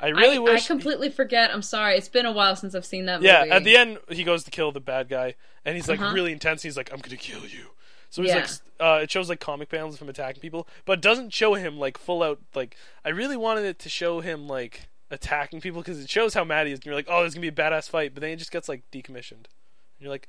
[0.00, 0.64] I really I, wish.
[0.64, 1.52] I completely forget.
[1.52, 1.96] I'm sorry.
[1.96, 3.50] It's been a while since I've seen that yeah, movie.
[3.50, 5.34] at the end he goes to kill the bad guy,
[5.64, 6.14] and he's like Uh-huh.
[6.14, 6.62] really intense.
[6.62, 7.68] He's like, "I'm gonna kill you."
[8.10, 8.36] So he's Yeah.
[8.36, 8.48] like,
[8.80, 11.78] uh, it shows like comic panels of him attacking people, but it doesn't show him
[11.78, 12.38] like full out.
[12.54, 16.44] Like, I really wanted it to show him like attacking people because it shows how
[16.44, 16.78] mad he is.
[16.78, 18.68] And you're like, "Oh, there's gonna be a badass fight," but then he just gets
[18.68, 19.32] like decommissioned.
[19.44, 20.28] And you're like,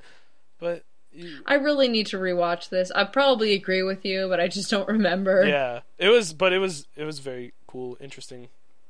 [0.58, 2.92] "But." You, I really need to rewatch this.
[2.92, 5.44] I probably agree with you, but I just don't remember.
[5.44, 8.46] yeah, it was, but it was, it was very cool, interesting,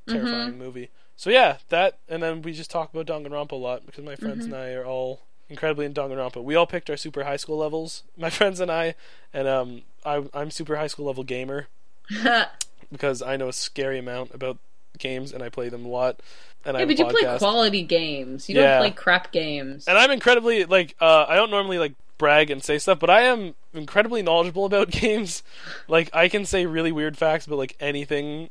[0.07, 0.13] Mm-hmm.
[0.25, 0.89] terrifying movie.
[1.15, 4.45] So yeah, that, and then we just talk about Danganronpa a lot because my friends
[4.45, 4.53] Mm-hmm.
[4.53, 6.43] and I are all incredibly in Danganronpa.
[6.43, 8.95] We all picked our super high school levels, my friends and I,
[9.33, 11.67] and um, I, I'm super high school level gamer
[12.91, 14.57] because I know a scary amount about
[14.97, 16.19] games and I play them a lot.
[16.65, 18.49] And I but you play quality games.
[18.49, 18.73] You Yeah.
[18.79, 19.87] don't play crap games.
[19.87, 23.21] and I'm incredibly like uh, I don't normally like brag and say stuff, but I
[23.21, 25.41] am incredibly knowledgeable about games.
[25.87, 28.49] Like I can say really weird facts about like anything.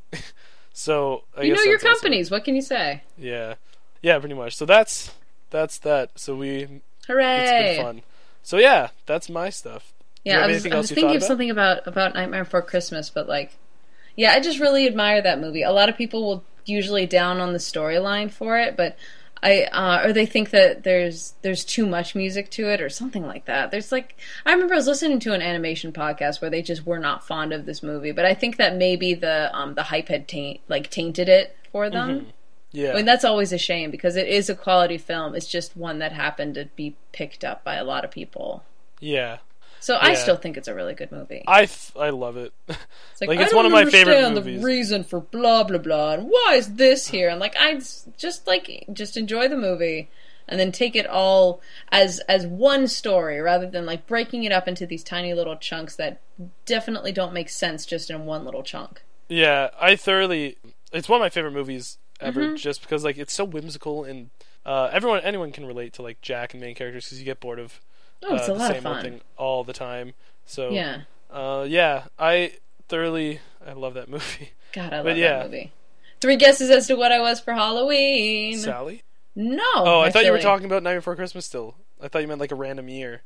[0.73, 2.31] So I you know your that's also- companies.
[2.31, 3.03] What can you say?
[3.18, 3.55] yeah,
[4.03, 4.57] yeah, pretty much.
[4.57, 5.12] So that's
[5.51, 6.18] that's that.
[6.18, 7.75] So we it's Hooray!
[7.77, 8.03] been fun.
[8.43, 9.93] So yeah, that's my stuff.
[10.25, 11.27] Yeah, I was, I was thinking of about?
[11.27, 13.57] something about about Nightmare Before Christmas, but like,
[14.16, 15.62] yeah, I just really admire that movie.
[15.62, 18.97] A lot of people will usually down on the storyline for it, but
[19.43, 23.26] I uh, or they think that there's there's too much music to it or something
[23.26, 23.70] like that.
[23.70, 26.99] There's like I remember I was listening to an animation podcast where they just were
[26.99, 30.28] not fond of this movie, but I think that maybe the um the hype had
[30.28, 32.26] taint like tainted it for them.
[32.72, 32.93] Yeah.
[32.93, 35.34] I mean that's always a shame because it is a quality film.
[35.34, 38.62] It's just one that happened to be picked up by a lot of people.
[39.01, 39.38] yeah.
[39.81, 41.43] So I still think it's a really good movie.
[41.47, 42.53] I f- I love it.
[42.68, 44.61] It's like, Like, it's one of my favorite movies.
[44.61, 47.28] The reason for blah blah blah, and why is this here?
[47.28, 47.81] And like, I
[48.16, 50.09] just like just enjoy the movie,
[50.49, 51.61] and then take it all
[51.91, 55.97] as as one story rather than like breaking it up into these tiny little chunks
[55.97, 56.20] that
[56.66, 59.03] definitely don't make sense just in one little chunk.
[59.28, 60.57] Yeah, I thoroughly.
[60.93, 62.57] It's one of my favorite movies ever, Mm-hmm.
[62.57, 64.31] just because like it's so whimsical and
[64.66, 67.59] uh, everyone, anyone can relate to like Jack and main characters because you get bored
[67.59, 67.81] of
[68.23, 69.03] Oh, it's uh, a the lot same of fun.
[69.03, 70.14] thing all the time.
[70.47, 72.55] So Yeah, uh, yeah, I
[72.89, 74.51] thoroughly I love that movie.
[74.73, 75.39] God, I love But yeah.
[75.39, 75.73] that movie.
[76.21, 78.59] Three guesses as to what I was for Halloween.
[78.59, 79.03] Sally.
[79.35, 79.62] no.
[79.75, 80.51] Oh, I thought you were actually.
[80.51, 81.47] talking about Night Before Christmas.
[81.47, 83.23] Still, I thought you meant like a random year.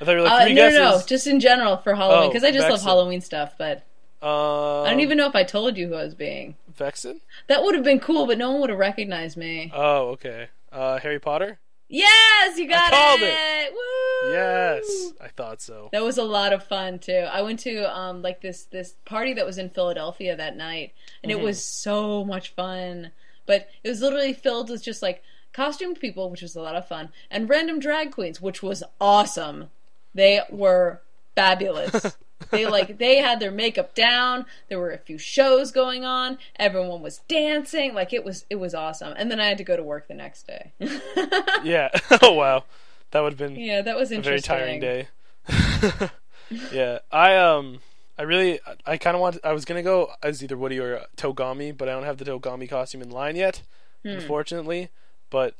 [0.00, 0.78] I thought you were like Uh, three no, guesses.
[0.78, 3.54] no, no, just in general for Halloween Oh, because I just love Halloween stuff.
[3.58, 3.78] But
[4.22, 6.56] Um, I don't even know if I told you who I was being.
[6.78, 7.20] Vexen.
[7.48, 9.72] That would have been cool, but no one would have recognized me.
[9.74, 10.48] Oh, okay.
[10.70, 11.58] Uh, Harry Potter.
[11.88, 13.72] Yes, you got called it.
[13.72, 14.32] Woo!
[14.32, 15.88] Yes, I thought so.
[15.92, 17.26] That was a lot of fun too.
[17.30, 21.30] I went to um like this this party that was in Philadelphia that night, and
[21.30, 21.40] Mm-hmm.
[21.40, 23.12] it was so much fun.
[23.46, 25.22] But it was literally filled with just like
[25.52, 29.70] costumed people, which was a lot of fun, and random drag queens, which was awesome.
[30.14, 31.02] They were
[31.36, 32.16] fabulous.
[32.50, 34.46] they like they had their makeup down.
[34.68, 36.38] There were a few shows going on.
[36.56, 37.94] Everyone was dancing.
[37.94, 39.14] Like it was it was awesome.
[39.16, 40.72] And then I had to go to work the next day.
[41.64, 41.88] Yeah.
[42.22, 42.64] oh wow,
[43.10, 44.56] that would have been yeah, that was a very interesting.
[44.56, 45.08] tiring day.
[46.72, 47.80] yeah, I um,
[48.18, 49.38] I really, I kind of want.
[49.44, 52.68] I was gonna go as either Woody or Togami, but I don't have the Togami
[52.68, 53.62] costume in line yet,
[54.04, 54.10] Hmm.
[54.10, 54.90] unfortunately.
[55.30, 55.54] But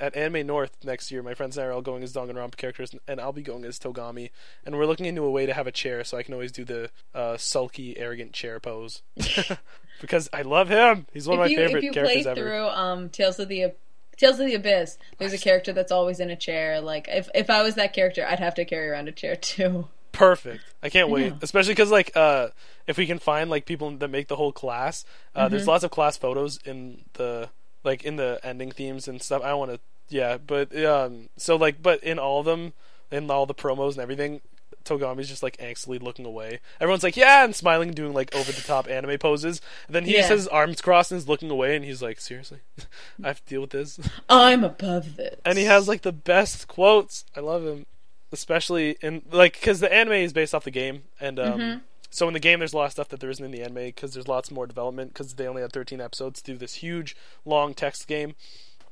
[0.00, 2.94] at Anime North next year, my friends and I are all going as Danganronpa characters,
[3.06, 4.30] and I'll be going as Togami.
[4.64, 6.64] And we're looking into a way to have a chair, so I can always do
[6.64, 9.02] the uh, sulky, arrogant chair pose.
[10.00, 11.06] because I love him.
[11.12, 12.12] He's one of my you, favorite characters ever.
[12.12, 13.72] if you play through um Tales of the
[14.16, 16.80] Tales of the Abyss, there's a character that's always in a chair.
[16.80, 19.88] Like if if I was that character, I'd have to carry around a chair too.
[20.12, 20.62] Perfect.
[20.82, 22.48] I can't wait, especially because like uh,
[22.86, 25.04] if we can find like people that make the whole class.
[25.34, 25.50] Uh, Mm-hmm.
[25.52, 27.48] There's lots of class photos in the
[27.84, 29.42] like in the ending themes and stuff.
[29.42, 32.72] I want to yeah, but um, so like but in all of them,
[33.10, 34.40] in all the promos and everything.
[34.84, 36.58] Togami's just like angstily looking away.
[36.80, 39.60] Everyone's like, yeah, and smiling, and doing like over the top anime poses.
[39.86, 40.22] And then he Yeah.
[40.22, 42.58] has his arms crossed and is looking away, and he's like, seriously,
[43.22, 44.00] I have to deal with this.
[44.28, 45.36] I'm above this.
[45.44, 47.24] and he has like the best quotes.
[47.36, 47.86] I love him,
[48.32, 51.78] especially in like because the anime is based off the game, and um, Mm-hmm.
[52.12, 53.86] So in the game there's a lot of stuff that there isn't in the anime
[53.86, 57.16] because there's lots more development because they only had 13 episodes to do this huge
[57.44, 58.34] long text game.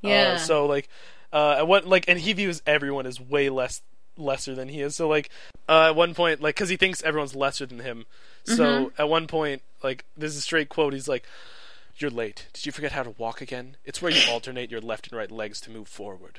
[0.02, 0.32] Yeah.
[0.34, 0.88] Uh, so like,
[1.32, 3.82] uh, at what like, and he views everyone as way less
[4.16, 4.96] lesser than he is.
[4.96, 5.30] So like,
[5.68, 8.06] uh, at one point, like, because he thinks everyone's lesser than him.
[8.44, 9.00] So Mm-hmm.
[9.02, 10.92] at one point, like, this is a straight quote.
[10.94, 11.24] He's like.
[12.00, 12.46] You're late.
[12.54, 13.76] Did you forget how to walk again?
[13.84, 16.38] It's where you alternate your left and right legs to move forward.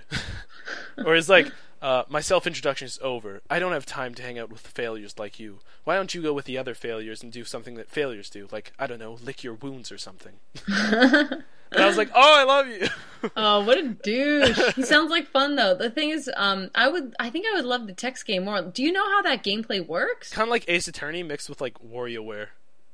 [1.05, 1.51] or it's like,
[1.83, 3.41] uh, my self introduction is over.
[3.47, 5.59] I don't have time to hang out with failures like you.
[5.83, 8.47] Why don't you go with the other failures and do something that failures do?
[8.51, 10.33] Like, I don't know, lick your wounds or something.
[10.67, 12.87] and I was like, oh, I love you.
[13.37, 14.59] Oh, what a douche!
[14.75, 15.75] he sounds like fun though.
[15.75, 18.63] The thing is, um, I would, I think I would love the text game more.
[18.63, 20.31] Do you know how that gameplay works?
[20.31, 22.47] kind of like Ace Attorney mixed with like WarioWare,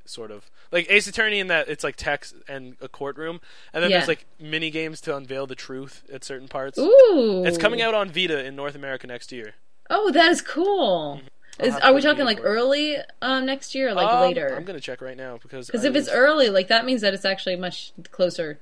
[0.09, 3.39] sort of like Ace Attorney in that it's like text and a courtroom,
[3.73, 3.97] and then Yeah.
[3.97, 6.77] there's like mini games to unveil the truth at certain parts.
[6.79, 9.55] Ooh, It's coming out on Vita in North America next year.
[9.89, 11.21] Oh, that is cool.
[11.59, 14.55] Is, are we talking like early um, next year or like Um, later?
[14.55, 17.25] I'm gonna check right now because Because if it's early, like that means that it's
[17.25, 18.59] actually much closer.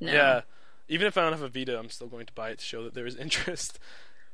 [0.00, 0.12] Now.
[0.12, 0.40] yeah,
[0.88, 2.84] even if I don't have a Vita, I'm still going to buy it to show
[2.84, 3.78] that there is interest.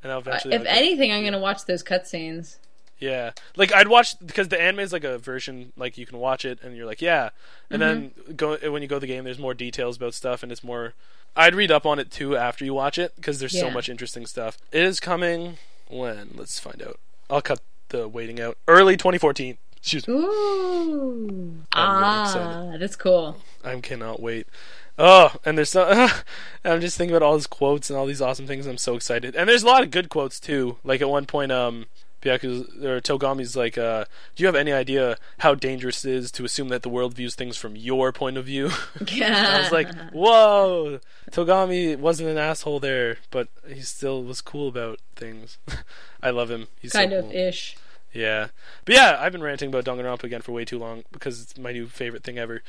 [0.03, 0.55] And I'll Uh, eventually.
[0.57, 2.57] if I'll get- anything, I'm gonna watch those cutscenes.
[3.03, 6.45] Yeah, like I'd watch because the anime is like a version like you can watch
[6.45, 7.31] it and you're like yeah,
[7.69, 8.35] and then Mm-hmm.
[8.37, 10.95] go when you go to the game, there's more details about stuff and it's more.
[11.35, 14.25] I'd read up on it too after you watch it because there's so much interesting
[14.27, 14.57] stuff.
[14.71, 15.57] It is coming
[15.89, 16.31] when?
[16.37, 17.01] Let's find out.
[17.29, 18.57] I'll cut the waiting out.
[18.69, 19.57] Early 2014.
[19.79, 20.15] Excuse me.
[20.15, 22.81] Ooh, really ah, excited.
[22.81, 23.39] that's cool.
[23.65, 24.47] I cannot wait.
[24.99, 26.09] Oh, and there's so
[26.65, 28.67] I'm just thinking about all his quotes and all these awesome things.
[28.67, 29.35] I'm so excited.
[29.35, 30.77] And there's a lot of good quotes too.
[30.85, 31.87] Like at one point, um,
[32.23, 34.05] Byaku's or Togami's like, uh,
[34.35, 37.35] "Do you have any idea how dangerous it is to assume that the world views
[37.35, 38.71] things from your point of view?"
[39.13, 39.57] Yeah.
[39.57, 41.01] I was like, "Whoa!"
[41.31, 45.59] Togami wasn't an asshole there, but he still was cool about things.
[46.23, 46.69] I love him.
[46.81, 47.35] He's kind so of cool.
[47.35, 47.77] ish.
[48.13, 48.49] Yeah,
[48.85, 51.73] but yeah, I've been ranting about Danganronpa again for way too long because it's my
[51.73, 52.63] new favorite thing ever.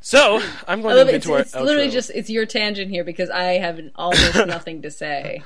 [0.00, 1.16] So I'm going to move it.
[1.16, 4.82] It's, into our it's literally just it's your tangent here because I have almost nothing
[4.82, 5.42] to say.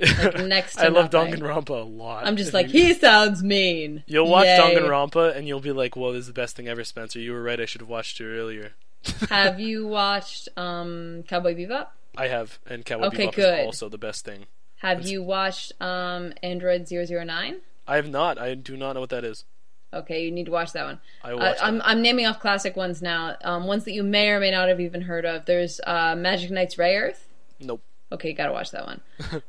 [0.00, 1.34] Like, next to I love nothing.
[1.34, 2.26] Danganronpa a lot.
[2.26, 4.04] I'm just If like you- he sounds mean.
[4.06, 4.58] You'll watch Yay.
[4.58, 7.18] Danganronpa and you'll be like, "Whoa, this is the best thing ever, Spencer.
[7.18, 7.60] You were right.
[7.60, 8.72] I should have watched it earlier."
[9.30, 11.88] Have you watched um Cowboy Bebop?
[12.16, 13.58] I have, and Cowboy Okay, Bebop good.
[13.60, 14.46] is also the best thing.
[14.78, 17.56] Have you watched um Android 009?
[17.86, 18.38] I have not.
[18.38, 19.44] I do not know what that is.
[19.92, 20.98] Okay, you need to watch that one.
[21.24, 21.88] I will Uh, watch I'm that.
[21.88, 23.36] I'm naming off classic ones now.
[23.42, 25.46] Um, ones that you may or may not have even heard of.
[25.46, 27.20] There's uh, Magic Knights Rayearth.
[27.60, 27.80] Nope.
[28.10, 29.00] Okay, you gotta watch that one.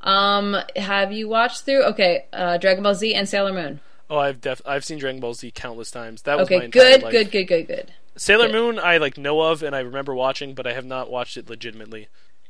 [0.01, 1.84] um, have you watched through?
[1.86, 3.80] Okay, uh, Dragon Ball Z and Sailor Moon.
[4.10, 6.24] Oh, I've def- I've seen Dragon Ball Z countless times.
[6.24, 7.12] That was Okay, entire good, life.
[7.12, 7.93] good, good, good, good.
[8.18, 8.53] Sailor good.
[8.53, 11.49] Moon, I like know of and I remember watching, but I have not watched it
[11.49, 12.07] legitimately.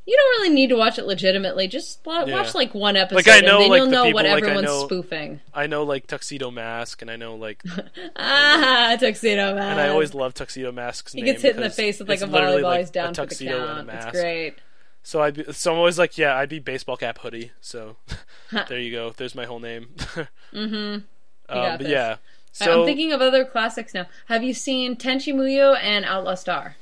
[0.07, 1.68] You don't really need to watch it legitimately.
[1.68, 2.34] Just wa- Yeah.
[2.34, 4.26] watch like one episode, Like, I know, and then like, you'll the know people, what
[4.26, 5.39] like, I everyone's know- spoofing.
[5.53, 7.62] I know like Tuxedo Mask, and I know like,
[8.16, 11.99] Ah, tuxedo Mask, and I always love Tuxedo Mask's he gets hit in the face
[11.99, 12.64] with like a volleyball.
[12.64, 13.88] like, He's down a for the tuxedo and a count.
[13.88, 14.07] mask.
[14.07, 14.55] It's great.
[15.04, 17.52] So I'd be, so I'm always like, yeah, I'd be baseball cap hoodie.
[17.62, 17.95] So
[18.68, 19.12] there you go.
[19.16, 19.88] There's my whole name.
[20.54, 20.76] Mm-hmm.
[20.76, 21.04] Um,
[21.50, 21.89] but this.
[21.89, 22.16] yeah,
[22.52, 24.08] so I'm thinking of other classics now.
[24.26, 26.76] Have you seen Tenchi Muyo and Outlaw Star?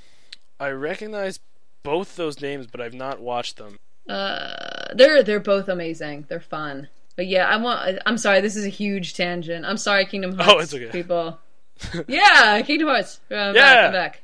[0.60, 1.40] I recognize
[1.84, 3.78] both those names, but I've not watched them.
[4.08, 6.26] Uh, they're they're both amazing.
[6.30, 6.88] They're fun.
[7.18, 8.00] But yeah, I want.
[8.06, 8.40] I'm sorry.
[8.42, 9.66] This is a huge tangent.
[9.66, 10.52] I'm sorry, Kingdom Hearts.
[10.54, 10.90] Oh, it's okay.
[10.90, 11.40] people.
[12.08, 13.20] yeah, Kingdom Hearts.
[13.30, 13.92] Uh, Yeah.
[13.92, 14.22] back, back.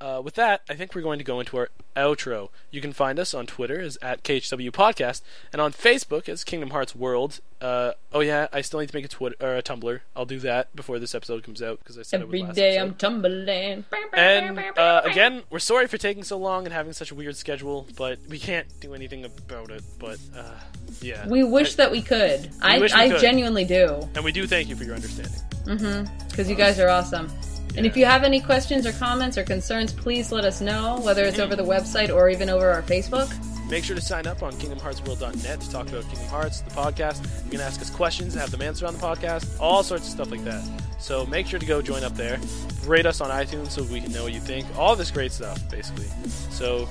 [0.00, 2.48] Uh, with that, I think we're going to go into our outro.
[2.70, 5.20] You can find us on Twitter as at KHW Podcast
[5.52, 7.40] and on Facebook as Kingdom Hearts World.
[7.60, 10.00] Uh, oh yeah, I still need to make a Twitter or a Tumblr.
[10.16, 12.56] I'll do that before this episode comes out because I said Every it would last
[12.56, 12.78] day.
[12.78, 13.84] I'm tumbling.
[14.14, 17.86] And uh, again, we're sorry for taking so long and having such a weird schedule,
[17.98, 19.82] but we can't do anything about it.
[19.98, 20.54] But uh,
[21.02, 22.50] yeah, we wish I- that we could.
[22.62, 23.20] I we I could.
[23.20, 24.08] genuinely do.
[24.14, 25.34] and we do thank you for your understanding.
[25.66, 26.28] Mm-hmm.
[26.30, 27.28] Because you guys are awesome.
[27.76, 31.24] And if you have any questions or comments or concerns, please let us know, whether
[31.24, 33.32] it's over the website or even over our Facebook.
[33.70, 37.24] Make sure to sign up on KingdomHeartsWorld.net to talk about Kingdom Hearts, the podcast.
[37.44, 40.30] You can ask us questions, have them answered on the podcast, all sorts of stuff
[40.32, 40.68] like that.
[40.98, 42.40] So make sure to go join up there.
[42.84, 44.66] Rate us on iTunes so we can know what you think.
[44.76, 46.06] All this great stuff, basically.
[46.50, 46.88] So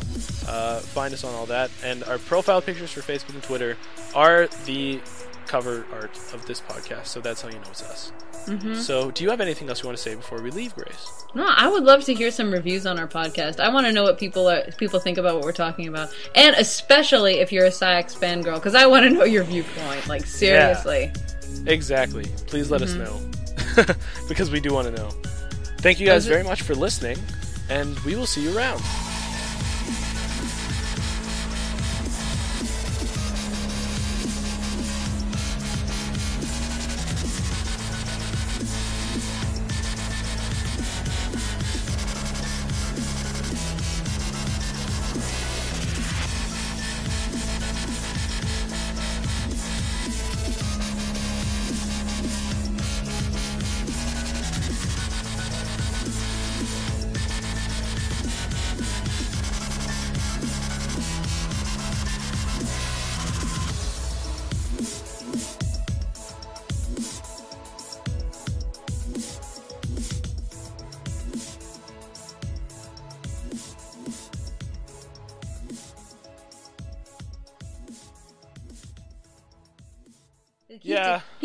[0.47, 1.69] uh, find us on all that.
[1.83, 3.75] And our profile pictures for Facebook and Twitter
[4.15, 5.01] are the
[5.49, 7.07] cover art of this podcast.
[7.07, 8.11] So that's how you know it's us.
[8.45, 8.75] Mm-hmm.
[8.75, 11.25] So do you have anything else you want to say before we leave, Grace?
[11.33, 13.59] No, I would love to hear some reviews on our podcast.
[13.59, 16.55] I want to know what people are, people think about what we're talking about, and
[16.55, 20.07] especially if you're a Saïx fangirl, because I want to know your viewpoint.
[20.07, 21.11] Like seriously.
[21.65, 22.25] Exactly.
[22.47, 23.01] Please let Mm-hmm.
[23.01, 23.95] us know.
[24.27, 25.09] because we do want to know.
[25.79, 27.17] Thank you guys very much for listening,
[27.69, 28.81] and we will see you around.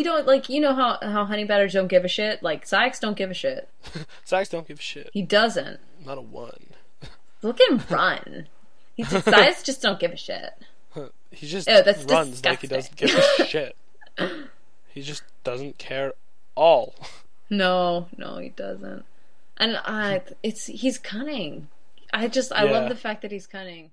[0.04, 2.42] He don't like you know how how honey batters don't give a shit.
[2.42, 3.70] Like Saïx don't give a shit.
[4.26, 5.08] Saïx don't give a shit.
[5.14, 5.80] He doesn't.
[6.04, 6.66] Not a one.
[7.42, 8.48] Look at him run.
[8.94, 10.50] He just, Saïx just don't give a shit.
[11.30, 13.74] He just Ew, that's runs like he doesn't give a shit.
[14.88, 16.12] He just doesn't care
[16.54, 16.94] all.
[17.48, 19.06] No, no, he doesn't.
[19.56, 21.68] And I, it's he's cunning.
[22.12, 22.72] I just I Yeah.
[22.72, 23.90] love the fact that he's cunning.